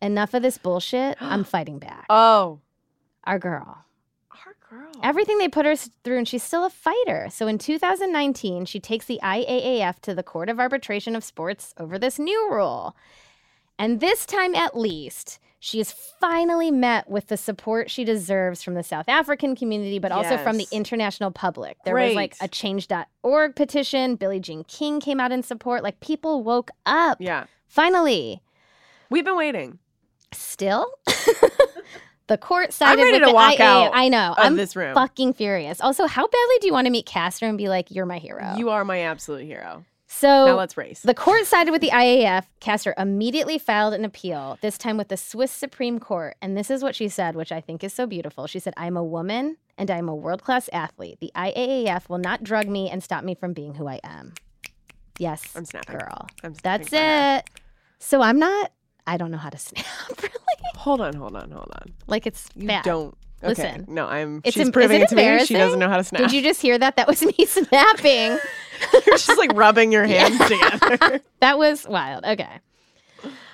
enough 0.01 0.34
of 0.34 0.43
this 0.43 0.58
bullshit. 0.58 1.17
I'm 1.19 1.43
fighting 1.43 1.79
back. 1.79 2.05
Oh, 2.10 2.60
Our 3.25 3.39
girl. 3.39 3.84
Girl. 4.76 4.92
Everything 5.04 5.38
they 5.38 5.48
put 5.50 5.66
her 5.66 5.76
through, 5.76 6.18
and 6.18 6.28
she's 6.28 6.44
still 6.44 6.66
a 6.66 6.70
fighter. 6.70 7.28
So 7.32 7.48
in 7.48 7.58
2019, 7.58 8.66
she 8.66 8.80
takes 8.80 9.06
the 9.06 9.20
IAAF 9.24 10.00
to 10.02 10.16
the 10.16 10.24
Court 10.24 10.50
of 10.50 10.60
Arbitration 10.60 11.16
of 11.16 11.24
Sports 11.24 11.74
over 11.78 11.98
this 11.98 12.20
new 12.20 12.50
rule. 12.52 12.96
And 13.78 14.00
this 14.00 14.26
time 14.26 14.56
at 14.56 14.78
least, 14.78 15.40
she 15.60 15.80
has 15.80 15.92
finally 15.92 16.70
met 16.72 17.10
with 17.10 17.28
the 17.28 17.38
support 17.38 17.90
she 17.90 18.04
deserves 18.04 18.62
from 18.62 18.76
the 18.76 18.84
South 18.84 19.10
African 19.10 19.56
community, 19.56 20.00
but 20.00 20.12
also 20.12 20.38
from 20.38 20.58
the 20.58 20.68
international 20.72 21.32
public. 21.32 21.78
There 21.84 21.96
was 21.96 22.14
like 22.14 22.36
a 22.40 22.48
change.org 22.48 23.56
petition. 23.56 24.16
Billie 24.16 24.40
Jean 24.40 24.64
King 24.64 25.00
came 25.00 25.20
out 25.20 25.32
in 25.32 25.44
support. 25.44 25.82
Like 25.84 26.00
people 26.02 26.44
woke 26.44 26.70
up. 26.86 27.18
yeah, 27.20 27.46
Finally. 27.68 28.42
we've 29.10 29.26
been 29.26 29.38
waiting 29.38 29.80
Still, 30.32 30.88
the 32.28 32.38
court 32.38 32.74
sided 32.74 33.02
ready 33.02 33.12
with 33.14 33.22
to 33.22 33.26
the 33.28 33.34
walk 33.34 33.60
IA. 33.60 33.66
out 33.66 33.92
I 33.94 34.10
know. 34.10 34.32
of 34.32 34.38
I'm 34.40 34.56
this 34.56 34.76
room. 34.76 34.94
fucking 34.96 35.34
furious. 35.34 35.80
Also, 35.82 36.08
how 36.08 36.24
badly 36.24 36.56
do 36.62 36.68
you 36.68 36.74
want 36.74 36.86
to 36.86 36.92
meet 36.92 37.06
Caster 37.06 37.46
and 37.48 37.58
be 37.58 37.70
like, 37.70 37.92
"You're 37.92 38.06
my 38.06 38.18
hero"? 38.18 38.56
You 38.58 38.70
are 38.70 38.84
my 38.86 39.00
absolute 39.02 39.46
hero. 39.46 39.86
so 40.08 40.46
now 40.48 40.56
let's 40.58 40.78
race. 40.78 41.02
the 41.02 41.14
court 41.14 41.46
sided 41.46 41.72
with 41.72 41.82
the 41.82 41.90
IAF. 41.92 42.46
Caster 42.60 42.94
immediately 42.98 43.58
filed 43.58 43.94
an 43.94 44.06
appeal, 44.06 44.58
this 44.62 44.78
time 44.78 44.98
with 44.98 45.10
the 45.10 45.18
Swiss 45.18 45.52
Supreme 45.52 46.00
Court. 46.00 46.36
And 46.42 46.56
this 46.58 46.70
is 46.72 46.82
what 46.84 46.96
she 46.96 47.10
said, 47.10 47.36
which 47.36 47.52
I 47.52 47.62
think 47.62 47.84
is 47.84 47.94
so 47.94 48.06
beautiful. 48.08 48.48
She 48.48 48.60
said, 48.60 48.74
I'm 48.78 48.96
a 48.98 49.04
woman 49.04 49.58
and 49.78 49.92
I'm 49.92 50.08
a 50.08 50.16
world 50.16 50.42
class 50.44 50.70
athlete. 50.72 51.20
The 51.20 51.32
IAAF 51.36 52.08
will 52.08 52.18
not 52.20 52.44
drug 52.44 52.68
me 52.70 52.90
and 52.90 53.04
stop 53.04 53.24
me 53.24 53.36
from 53.36 53.52
being 53.54 53.74
who 53.76 53.88
I 53.88 54.00
am. 54.04 54.34
Yes, 55.20 55.44
I'm 55.56 55.66
snapping. 55.66 55.98
girl. 55.98 56.28
I'm 56.44 56.54
That's 56.64 56.90
snapping 56.90 57.08
her. 57.10 57.38
it. 57.40 57.50
So 58.00 58.22
I'm 58.22 58.38
not, 58.40 58.72
I 59.08 59.18
don't 59.18 59.32
know 59.32 59.38
how 59.38 59.50
to 59.50 59.58
snap, 59.60 59.86
really. 60.22 60.34
Hold 60.76 61.02
on, 61.02 61.13
hold 61.13 61.36
on, 61.36 61.52
hold 61.52 61.72
on. 61.82 61.94
Like 62.08 62.26
it's 62.28 62.48
You 62.56 62.68
bad. 62.68 62.84
don't. 62.84 63.15
Okay. 63.44 63.50
Listen. 63.50 63.86
No, 63.88 64.08
I'm. 64.08 64.41
It's 64.44 64.56
she's 64.56 64.65
em- 64.65 64.72
proving 64.72 65.02
it 65.02 65.04
it 65.04 65.10
to 65.10 65.15
me. 65.15 65.46
She 65.46 65.54
doesn't 65.56 65.78
know 65.80 65.89
how 65.89 65.98
to 65.98 66.04
snap. 66.04 66.22
Did 66.22 66.32
you 66.32 66.41
just 66.41 66.62
hear 66.62 66.78
that? 66.78 66.96
That 66.96 67.08
was 67.08 67.22
me 67.38 67.46
snapping. 67.46 68.38
You're 68.94 69.18
just 69.18 69.38
like 69.38 69.52
rubbing 69.54 69.91
your 69.91 70.06
hands 70.06 70.38
together. 70.39 71.22
that 71.41 71.58
was 71.58 71.88
wild. 71.88 72.24
Okay. 72.26 72.50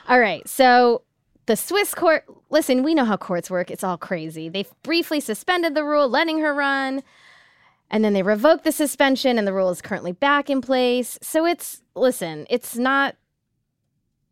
All 0.08 0.20
right. 0.20 0.48
So 0.48 1.02
the 1.48 1.56
Swiss 1.56 1.94
court, 1.94 2.24
listen, 2.50 2.84
we 2.84 2.94
know 2.94 3.06
how 3.06 3.18
courts 3.18 3.50
work. 3.50 3.70
It's 3.72 3.84
all 3.84 3.98
crazy. 3.98 4.48
They 4.50 4.66
briefly 4.84 5.20
suspended 5.20 5.76
the 5.76 5.84
rule, 5.84 6.08
letting 6.08 6.40
her 6.40 6.54
run. 6.54 7.04
And 7.90 8.06
then 8.06 8.14
they 8.14 8.24
revoked 8.24 8.64
the 8.64 8.72
suspension, 8.72 9.38
and 9.38 9.46
the 9.46 9.52
rule 9.54 9.70
is 9.70 9.82
currently 9.82 10.14
back 10.14 10.50
in 10.50 10.62
place. 10.62 11.20
So 11.22 11.46
it's, 11.46 11.82
listen, 11.96 12.48
it's 12.50 12.78
not 12.78 13.16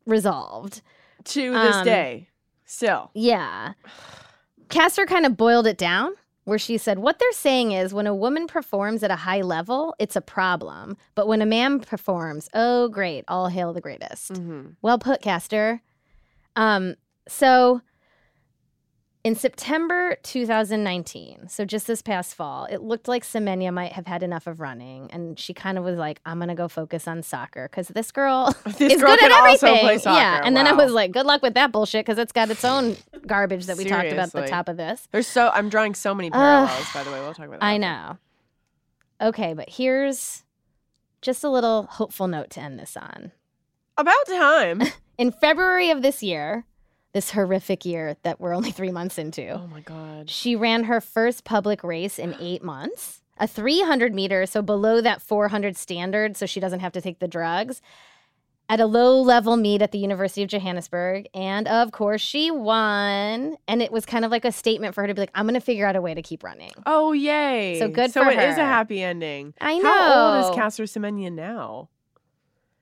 resolved. 0.05 0.81
To 1.25 1.51
this 1.51 1.75
Um, 1.75 1.85
day, 1.85 2.29
still. 2.65 3.11
Yeah. 3.13 3.73
Caster 4.69 5.05
kind 5.05 5.25
of 5.25 5.35
boiled 5.37 5.67
it 5.67 5.77
down 5.77 6.13
where 6.45 6.59
she 6.59 6.77
said, 6.77 6.99
What 6.99 7.19
they're 7.19 7.31
saying 7.31 7.71
is 7.71 7.93
when 7.93 8.07
a 8.07 8.15
woman 8.15 8.47
performs 8.47 9.03
at 9.03 9.11
a 9.11 9.15
high 9.17 9.41
level, 9.41 9.95
it's 9.99 10.15
a 10.15 10.21
problem. 10.21 10.97
But 11.15 11.27
when 11.27 11.41
a 11.41 11.45
man 11.45 11.79
performs, 11.79 12.49
oh, 12.53 12.87
great, 12.89 13.25
all 13.27 13.47
hail 13.47 13.73
the 13.73 13.81
greatest. 13.81 14.33
Mm-hmm. 14.33 14.69
Well 14.81 14.99
put, 14.99 15.21
Caster. 15.21 15.81
Um, 16.55 16.95
so 17.27 17.81
in 19.23 19.35
September 19.35 20.17
2019, 20.23 21.49
so 21.49 21.65
just 21.65 21.87
this 21.87 22.01
past 22.01 22.35
fall, 22.35 22.65
it 22.65 22.81
looked 22.81 23.07
like 23.09 23.23
Semenya 23.23 23.73
might 23.73 23.91
have 23.91 24.07
had 24.07 24.23
enough 24.23 24.47
of 24.47 24.61
running, 24.61 25.09
and 25.11 25.37
she 25.37 25.53
kind 25.53 25.77
of 25.77 25.83
was 25.83 25.97
like, 25.97 26.21
"I'm 26.25 26.39
gonna 26.39 26.55
go 26.55 26.69
focus 26.69 27.07
on 27.07 27.21
soccer 27.23 27.67
because 27.69 27.89
this 27.89 28.11
girl 28.11 28.55
This 28.65 28.93
is 28.93 29.01
girl 29.01 29.17
good 29.17 29.25
at 29.25 29.31
everything." 29.31 29.99
Yeah, 30.05 30.41
and 30.43 30.55
then 30.55 30.67
I 30.67 30.71
was 30.71 30.93
like, 30.93 31.11
"Good 31.11 31.25
luck 31.25 31.41
with 31.41 31.53
that 31.55 31.71
bullshit," 31.71 32.05
because 32.05 32.17
it's 32.17 32.31
got 32.31 32.49
its 32.49 32.63
own 32.63 32.95
garbage 33.27 33.65
that 33.65 33.77
we 33.77 33.83
talked 33.83 34.11
about 34.11 34.27
at 34.27 34.33
the 34.33 34.47
top 34.47 34.69
of 34.69 34.77
this. 34.77 35.07
There's 35.11 35.27
so 35.27 35.49
I'm 35.53 35.67
drawing 35.67 35.95
so 35.95 36.15
many 36.15 36.29
parallels. 36.29 36.87
by 36.93 37.03
the 37.03 37.11
way, 37.11 37.19
we'll 37.19 37.33
talk 37.33 37.47
about 37.47 37.59
that. 37.59 37.65
I 37.65 37.77
know. 37.77 38.17
Okay, 39.21 39.53
but 39.53 39.69
here's 39.69 40.43
just 41.21 41.43
a 41.43 41.49
little 41.49 41.83
hopeful 41.83 42.27
note 42.27 42.49
to 42.51 42.61
end 42.61 42.79
this 42.79 42.95
on. 42.95 43.33
About 43.97 44.25
time. 44.27 44.81
In 45.17 45.33
February 45.33 45.89
of 45.91 46.01
this 46.01 46.23
year, 46.23 46.63
this 47.13 47.31
horrific 47.31 47.85
year 47.85 48.15
that 48.23 48.39
we're 48.39 48.53
only 48.53 48.71
three 48.79 48.91
months 48.91 49.17
into, 49.17 49.47
oh 49.49 49.67
my 49.67 49.81
god. 49.81 50.29
she 50.29 50.55
ran 50.55 50.83
her 50.85 51.01
first 51.01 51.43
public 51.43 51.83
race 51.83 52.19
in 52.19 52.35
eight 52.39 52.63
months, 52.63 53.21
a 53.37 53.47
300 53.47 54.13
meter, 54.13 54.45
so 54.45 54.61
below 54.61 55.01
that 55.01 55.21
400 55.21 55.75
standard, 55.77 56.35
so 56.37 56.45
she 56.45 56.59
doesn't 56.59 56.81
have 56.81 56.91
to 56.93 57.01
take 57.01 57.19
the 57.19 57.27
drugs, 57.27 57.81
at 58.71 58.79
a 58.79 58.85
low 58.85 59.19
level 59.19 59.57
meet 59.57 59.81
at 59.81 59.91
the 59.91 59.97
University 59.97 60.43
of 60.43 60.49
Johannesburg. 60.49 61.27
And 61.33 61.67
of 61.67 61.91
course, 61.91 62.21
she 62.21 62.51
won. 62.51 63.57
And 63.67 63.81
it 63.81 63.91
was 63.91 64.05
kind 64.05 64.23
of 64.23 64.29
like 64.29 64.45
a 64.45 64.51
statement 64.51 64.93
for 64.93 65.01
her 65.01 65.07
to 65.07 65.13
be 65.15 65.21
like, 65.21 65.31
I'm 65.33 65.45
going 65.45 65.55
to 65.55 65.59
figure 65.59 65.87
out 65.87 65.95
a 65.95 66.01
way 66.01 66.13
to 66.13 66.21
keep 66.21 66.43
running. 66.43 66.69
Oh 66.85 67.11
yay. 67.11 67.79
So 67.79 67.87
good 67.87 68.11
So 68.11 68.23
for 68.23 68.29
it 68.29 68.37
is 68.37 68.57
a 68.59 68.65
happy 68.65 69.01
ending. 69.01 69.55
I 69.59 69.79
know. 69.79 69.89
How 69.91 70.35
old 70.35 70.51
is 70.51 70.55
Caster 70.55 70.83
Semenya 70.83 71.31
now? 71.33 71.89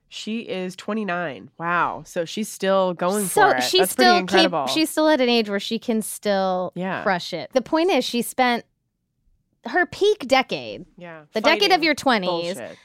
She 0.10 0.40
is 0.42 0.76
29. 0.76 1.52
Wow. 1.58 2.04
So 2.06 2.24
she's 2.26 2.48
still 2.48 2.94
going 2.94 3.26
so 3.26 3.50
for 3.52 3.58
it. 3.58 3.64
she 3.64 3.80
That's 3.80 3.92
still 3.92 4.06
pretty 4.06 4.20
incredible. 4.20 4.66
Keep, 4.68 4.74
she's 4.74 4.90
still 4.90 5.10
at 5.10 5.20
an 5.20 5.30
age 5.30 5.50
where 5.50 5.60
she 5.60 5.80
can 5.80 6.02
still 6.02 6.72
Yeah. 6.76 7.04
crush 7.04 7.34
it. 7.34 7.50
The 7.54 7.62
point 7.62 7.92
is, 7.92 8.06
she 8.06 8.22
spent 8.22 8.64
her 9.66 9.86
peak 9.86 10.28
decade, 10.28 10.86
yeah. 10.98 11.24
the 11.34 11.42
decade 11.42 11.72
of 11.74 11.84
your 11.84 11.96
20s, 11.96 12.26
bullshit. 12.26 12.78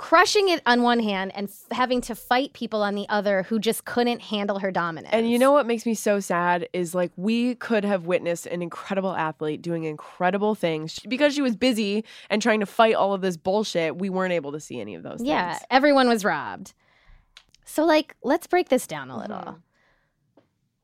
Crushing 0.00 0.48
it 0.48 0.62
on 0.64 0.80
one 0.80 0.98
hand 0.98 1.30
and 1.34 1.50
f- 1.50 1.76
having 1.76 2.00
to 2.00 2.14
fight 2.14 2.54
people 2.54 2.82
on 2.82 2.94
the 2.94 3.06
other 3.10 3.42
who 3.42 3.58
just 3.58 3.84
couldn't 3.84 4.18
handle 4.22 4.58
her 4.58 4.70
dominance. 4.70 5.12
And 5.12 5.30
you 5.30 5.38
know 5.38 5.52
what 5.52 5.66
makes 5.66 5.84
me 5.84 5.92
so 5.92 6.20
sad 6.20 6.66
is 6.72 6.94
like 6.94 7.12
we 7.16 7.54
could 7.56 7.84
have 7.84 8.06
witnessed 8.06 8.46
an 8.46 8.62
incredible 8.62 9.14
athlete 9.14 9.60
doing 9.60 9.84
incredible 9.84 10.54
things 10.54 10.98
because 11.06 11.34
she 11.34 11.42
was 11.42 11.54
busy 11.54 12.02
and 12.30 12.40
trying 12.40 12.60
to 12.60 12.66
fight 12.66 12.94
all 12.94 13.12
of 13.12 13.20
this 13.20 13.36
bullshit. 13.36 13.98
We 13.98 14.08
weren't 14.08 14.32
able 14.32 14.52
to 14.52 14.60
see 14.60 14.80
any 14.80 14.94
of 14.94 15.02
those 15.02 15.18
things. 15.18 15.28
Yeah, 15.28 15.52
things. 15.52 15.66
everyone 15.70 16.08
was 16.08 16.24
robbed. 16.24 16.72
So, 17.66 17.84
like, 17.84 18.16
let's 18.22 18.46
break 18.46 18.70
this 18.70 18.86
down 18.86 19.10
a 19.10 19.18
little. 19.18 19.36
Mhm. 19.36 19.56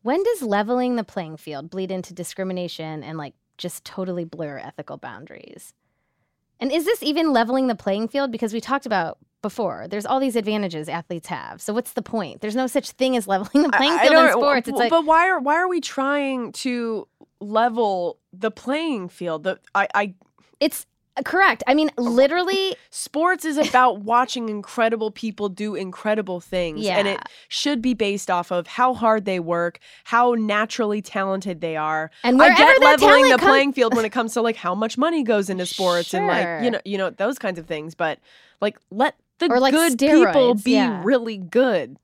When 0.02 0.22
does 0.24 0.42
leveling 0.42 0.96
the 0.96 1.04
playing 1.04 1.38
field 1.38 1.70
bleed 1.70 1.90
into 1.90 2.12
discrimination 2.12 3.02
and, 3.02 3.16
like, 3.16 3.32
just 3.56 3.82
totally 3.82 4.24
blur 4.24 4.58
ethical 4.58 4.98
boundaries? 4.98 5.72
And 6.60 6.72
is 6.72 6.84
this 6.84 7.02
even 7.02 7.32
leveling 7.32 7.66
the 7.66 7.74
playing 7.74 8.08
field? 8.08 8.32
Because 8.32 8.52
we 8.52 8.60
talked 8.60 8.86
about 8.86 9.18
before, 9.42 9.86
there's 9.88 10.06
all 10.06 10.18
these 10.18 10.36
advantages 10.36 10.88
athletes 10.88 11.28
have. 11.28 11.60
So, 11.60 11.72
what's 11.72 11.92
the 11.92 12.02
point? 12.02 12.40
There's 12.40 12.56
no 12.56 12.66
such 12.66 12.90
thing 12.92 13.16
as 13.16 13.28
leveling 13.28 13.62
the 13.62 13.70
playing 13.70 13.98
field 13.98 14.14
in 14.14 14.32
sports. 14.32 14.68
It's 14.68 14.78
like, 14.78 14.90
but 14.90 15.04
why 15.04 15.28
are 15.28 15.38
why 15.40 15.56
are 15.56 15.68
we 15.68 15.80
trying 15.80 16.52
to 16.52 17.06
level 17.40 18.18
the 18.32 18.50
playing 18.50 19.08
field? 19.08 19.44
The 19.44 19.60
I, 19.74 19.88
I 19.94 20.14
it's 20.60 20.86
correct. 21.24 21.62
I 21.66 21.74
mean, 21.74 21.90
oh. 21.98 22.02
literally, 22.02 22.76
sports 22.90 23.44
is 23.44 23.56
about 23.56 24.00
watching 24.00 24.48
incredible 24.48 25.10
people 25.10 25.48
do 25.48 25.74
incredible 25.74 26.40
things, 26.40 26.86
and 26.86 27.08
it 27.08 27.20
should 27.48 27.80
be 27.82 27.94
based 27.94 28.30
off 28.30 28.50
of 28.50 28.66
how 28.66 28.94
hard 28.94 29.24
they 29.24 29.40
work, 29.40 29.78
how 30.04 30.34
naturally 30.34 31.02
talented 31.02 31.60
they 31.60 31.76
are. 31.76 32.10
and 32.22 32.40
I 32.40 32.54
get 32.56 32.80
leveling 32.80 33.24
the 33.24 33.30
comes- 33.30 33.42
playing 33.42 33.72
field 33.72 33.94
when 33.94 34.04
it 34.04 34.10
comes 34.10 34.34
to 34.34 34.42
like 34.42 34.56
how 34.56 34.74
much 34.74 34.98
money 34.98 35.22
goes 35.22 35.50
into 35.50 35.66
sports 35.66 36.14
and 36.14 36.26
like 36.26 36.64
you 36.64 36.70
know 36.70 36.80
you 36.84 36.98
know 36.98 37.10
those 37.10 37.38
kinds 37.38 37.58
of 37.58 37.66
things. 37.66 37.94
But 37.94 38.18
like 38.60 38.78
let 38.90 39.16
the 39.38 39.50
Or, 39.50 39.60
like, 39.60 39.72
good 39.74 39.98
people 39.98 40.54
be 40.54 40.72
yeah. 40.72 41.02
really 41.04 41.36
good. 41.36 41.98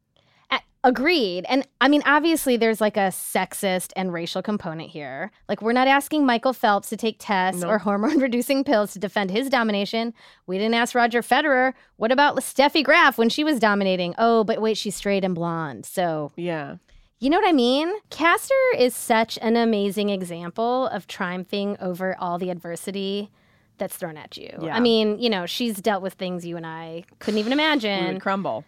Agreed. 0.84 1.44
And 1.48 1.66
I 1.80 1.88
mean, 1.88 2.02
obviously, 2.04 2.56
there's 2.56 2.80
like 2.80 2.96
a 2.96 3.10
sexist 3.10 3.92
and 3.94 4.12
racial 4.12 4.42
component 4.42 4.90
here. 4.90 5.30
Like, 5.48 5.62
we're 5.62 5.72
not 5.72 5.86
asking 5.86 6.26
Michael 6.26 6.52
Phelps 6.52 6.88
to 6.88 6.96
take 6.96 7.16
tests 7.20 7.62
No. 7.62 7.68
or 7.68 7.78
hormone 7.78 8.18
reducing 8.18 8.64
pills 8.64 8.92
to 8.94 8.98
defend 8.98 9.30
his 9.30 9.48
domination. 9.48 10.12
We 10.46 10.58
didn't 10.58 10.74
ask 10.74 10.94
Roger 10.94 11.22
Federer. 11.22 11.74
What 11.96 12.10
about 12.10 12.36
Steffi 12.38 12.82
Graf 12.82 13.16
when 13.16 13.28
she 13.28 13.44
was 13.44 13.60
dominating? 13.60 14.14
Oh, 14.18 14.42
but 14.42 14.60
wait, 14.60 14.76
she's 14.76 14.96
straight 14.96 15.24
and 15.24 15.34
blonde. 15.34 15.86
So, 15.86 16.32
Yeah. 16.36 16.76
You 17.20 17.30
know 17.30 17.38
what 17.38 17.48
I 17.48 17.52
mean? 17.52 17.92
Caster 18.10 18.52
is 18.76 18.96
such 18.96 19.38
an 19.40 19.54
amazing 19.56 20.08
example 20.08 20.88
of 20.88 21.06
triumphing 21.06 21.76
over 21.80 22.16
all 22.18 22.36
the 22.36 22.50
adversity 22.50 23.30
that's 23.78 23.94
thrown 23.94 24.16
at 24.16 24.36
you. 24.36 24.50
Yeah. 24.60 24.74
I 24.76 24.80
mean, 24.80 25.20
you 25.20 25.30
know, 25.30 25.46
she's 25.46 25.76
dealt 25.80 26.02
with 26.02 26.14
things 26.14 26.44
you 26.44 26.56
and 26.56 26.66
I 26.66 27.04
couldn't 27.20 27.38
even 27.38 27.52
imagine. 27.52 28.18
crumble. 28.18 28.64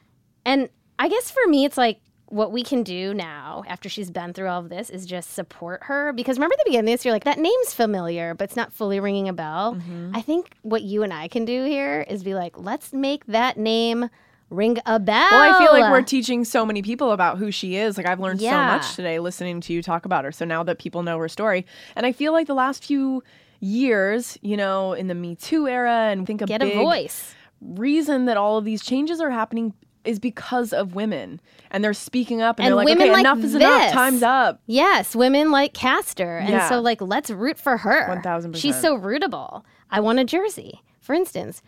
And 0.46 0.68
I 0.98 1.08
guess 1.08 1.30
for 1.30 1.46
me, 1.48 1.64
it's 1.64 1.76
like 1.76 2.00
what 2.26 2.52
we 2.52 2.62
can 2.62 2.82
do 2.82 3.14
now 3.14 3.62
after 3.68 3.88
she's 3.88 4.10
been 4.10 4.32
through 4.32 4.48
all 4.48 4.60
of 4.60 4.68
this 4.68 4.90
is 4.90 5.06
just 5.06 5.34
support 5.34 5.84
her. 5.84 6.12
Because 6.12 6.36
remember 6.36 6.54
at 6.54 6.58
the 6.58 6.70
beginning 6.70 6.90
of 6.90 6.94
this, 6.94 7.04
you're 7.04 7.14
like, 7.14 7.24
that 7.24 7.38
name's 7.38 7.74
familiar, 7.74 8.34
but 8.34 8.44
it's 8.44 8.56
not 8.56 8.72
fully 8.72 8.98
ringing 9.00 9.28
a 9.28 9.32
bell. 9.32 9.74
Mm-hmm. 9.74 10.12
I 10.14 10.20
think 10.20 10.56
what 10.62 10.82
you 10.82 11.02
and 11.02 11.12
I 11.12 11.28
can 11.28 11.44
do 11.44 11.64
here 11.64 12.04
is 12.08 12.24
be 12.24 12.34
like, 12.34 12.58
let's 12.58 12.92
make 12.92 13.26
that 13.26 13.56
name 13.56 14.08
ring 14.50 14.78
a 14.86 15.00
bell. 15.00 15.28
Well, 15.30 15.54
I 15.54 15.58
feel 15.58 15.72
like 15.72 15.90
we're 15.90 16.02
teaching 16.02 16.44
so 16.44 16.64
many 16.64 16.82
people 16.82 17.12
about 17.12 17.38
who 17.38 17.50
she 17.50 17.76
is. 17.76 17.96
Like 17.96 18.06
I've 18.06 18.20
learned 18.20 18.40
so 18.40 18.50
much 18.50 18.94
today 18.94 19.18
listening 19.18 19.60
to 19.62 19.72
you 19.72 19.82
talk 19.82 20.04
about 20.04 20.24
her. 20.24 20.32
So 20.32 20.44
now 20.44 20.62
that 20.64 20.78
people 20.78 21.02
know 21.02 21.18
her 21.18 21.28
story, 21.28 21.66
and 21.96 22.06
I 22.06 22.12
feel 22.12 22.32
like 22.32 22.46
the 22.46 22.54
last 22.54 22.84
few 22.84 23.22
years, 23.60 24.38
you 24.42 24.56
know, 24.56 24.92
in 24.92 25.08
the 25.08 25.14
Me 25.14 25.34
Too 25.34 25.66
era, 25.66 26.08
and 26.10 26.26
think 26.26 26.42
a 26.42 26.46
Get 26.46 26.60
big 26.60 26.76
a 26.76 26.82
voice. 26.82 27.34
reason 27.60 28.26
that 28.26 28.36
all 28.36 28.58
of 28.58 28.64
these 28.64 28.82
changes 28.82 29.20
are 29.20 29.30
happening 29.30 29.72
is 30.04 30.18
because 30.18 30.72
of 30.72 30.94
women, 30.94 31.40
and 31.70 31.82
they're 31.82 31.94
speaking 31.94 32.42
up, 32.42 32.58
and, 32.58 32.66
And 32.66 32.72
they're 32.78 32.84
like, 32.84 32.96
okay, 32.96 33.10
like 33.12 33.20
enough 33.20 33.38
is 33.38 33.54
enough, 33.54 33.92
time's 33.92 34.22
up. 34.22 34.60
Yes, 34.66 35.14
women 35.16 35.50
like 35.50 35.72
Caster. 35.74 36.38
And 36.38 36.50
Yeah. 36.50 36.68
so, 36.68 36.80
like, 36.80 37.00
let's 37.00 37.30
root 37.30 37.58
for 37.58 37.78
her. 37.78 38.06
1000%. 38.22 38.56
She's 38.60 38.80
so 38.80 38.98
rootable. 38.98 39.62
I 39.90 40.00
want 40.00 40.18
a 40.18 40.24
jersey. 40.24 40.82
For 41.00 41.12
instance, 41.14 41.62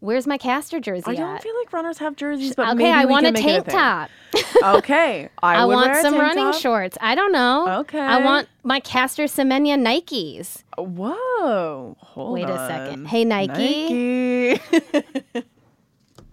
where's 0.00 0.26
my 0.26 0.38
Caster 0.38 0.80
jersey 0.80 1.04
I 1.06 1.14
don't 1.14 1.42
feel 1.42 1.56
like 1.58 1.72
runners 1.72 1.98
have 1.98 2.16
jerseys, 2.16 2.54
but 2.54 2.68
okay, 2.68 2.74
maybe 2.74 2.90
I 2.90 3.04
want 3.04 3.26
a 3.26 3.32
tank 3.32 3.66
thing. 3.66 3.74
top. 3.74 4.10
Okay, 4.62 5.28
I, 5.42 5.56
I 5.56 5.64
want 5.66 5.92
a 5.92 6.00
some 6.00 6.14
running 6.18 6.52
top. 6.52 6.54
shorts. 6.60 6.96
I 7.00 7.14
don't 7.14 7.32
know. 7.32 7.80
Okay. 7.80 8.00
I 8.00 8.18
want 8.24 8.48
my 8.64 8.80
Caster 8.80 9.24
Semenya 9.24 9.76
Nikes. 9.78 10.62
Whoa, 10.78 11.96
hold 12.00 12.32
Wait 12.32 12.48
a 12.48 12.66
second. 12.66 13.06
Hey, 13.06 13.24
Nike. 13.24 14.58
Nike. 14.70 15.44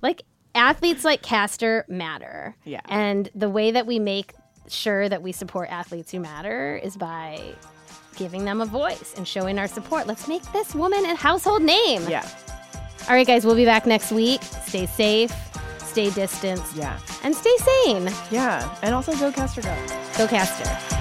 Like 0.01 0.23
athletes 0.57 1.05
like 1.05 1.21
Caster 1.21 1.85
matter. 1.87 2.55
Yeah. 2.65 2.81
And 2.89 3.29
the 3.35 3.49
way 3.49 3.71
that 3.71 3.85
we 3.85 3.99
make 3.99 4.33
sure 4.67 5.07
that 5.07 5.21
we 5.21 5.31
support 5.31 5.69
athletes 5.69 6.11
who 6.11 6.19
matter 6.19 6.75
is 6.83 6.97
by 6.97 7.39
giving 8.17 8.43
them 8.45 8.59
a 8.61 8.65
voice 8.65 9.13
and 9.15 9.27
showing 9.27 9.59
our 9.59 9.67
support. 9.67 10.07
Let's 10.07 10.27
make 10.27 10.41
this 10.51 10.75
woman 10.75 11.05
a 11.05 11.15
household 11.15 11.61
name. 11.61 12.01
yeah, 12.09 12.27
All 13.07 13.15
right, 13.15 13.25
guys, 13.27 13.45
we'll 13.45 13.55
be 13.55 13.63
back 13.65 13.85
next 13.85 14.11
week. 14.11 14.41
Stay 14.41 14.87
safe, 14.87 15.31
stay 15.77 16.09
distanced, 16.09 16.75
yeah, 16.75 16.99
and 17.23 17.33
stay 17.35 17.55
sane. 17.57 18.09
yeah, 18.31 18.75
and 18.81 18.93
also 18.95 19.13
go 19.15 19.31
Caster 19.31 19.61
go. 19.61 19.75
Go 20.17 20.27
Caster. 20.27 20.96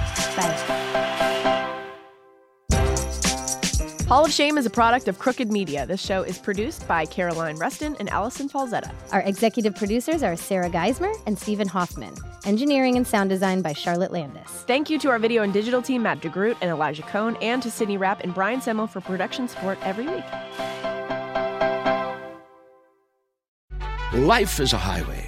Hall 4.07 4.23
of 4.23 4.31
Shame 4.31 4.57
is 4.57 4.65
a 4.65 4.69
product 4.69 5.09
of 5.09 5.19
Crooked 5.19 5.51
Media. 5.51 5.85
This 5.85 6.01
show 6.01 6.21
is 6.21 6.37
produced 6.37 6.87
by 6.87 7.05
Caroline 7.05 7.57
Reston 7.57 7.97
and 7.99 8.09
Allison 8.09 8.47
Falzetta. 8.47 8.89
Our 9.11 9.19
executive 9.19 9.75
producers 9.75 10.23
are 10.23 10.37
Sarah 10.37 10.69
Geismer 10.69 11.13
and 11.25 11.37
Stephen 11.37 11.67
Hoffman. 11.67 12.15
Engineering 12.45 12.95
and 12.95 13.05
sound 13.05 13.29
design 13.29 13.61
by 13.61 13.73
Charlotte 13.73 14.13
Landis. 14.13 14.49
Thank 14.65 14.89
you 14.89 14.97
to 14.99 15.09
our 15.09 15.19
video 15.19 15.43
and 15.43 15.51
digital 15.51 15.81
team, 15.81 16.03
Matt 16.03 16.21
DeGroot 16.21 16.55
and 16.61 16.71
Elijah 16.71 17.01
Cohn, 17.01 17.35
and 17.41 17.61
to 17.61 17.69
Sydney 17.69 17.97
Rapp 17.97 18.23
and 18.23 18.33
Brian 18.33 18.61
Semmel 18.61 18.89
for 18.89 19.01
production 19.01 19.49
support 19.49 19.77
every 19.81 20.07
week. 20.07 20.23
Life 24.13 24.61
is 24.61 24.71
a 24.71 24.77
highway, 24.77 25.27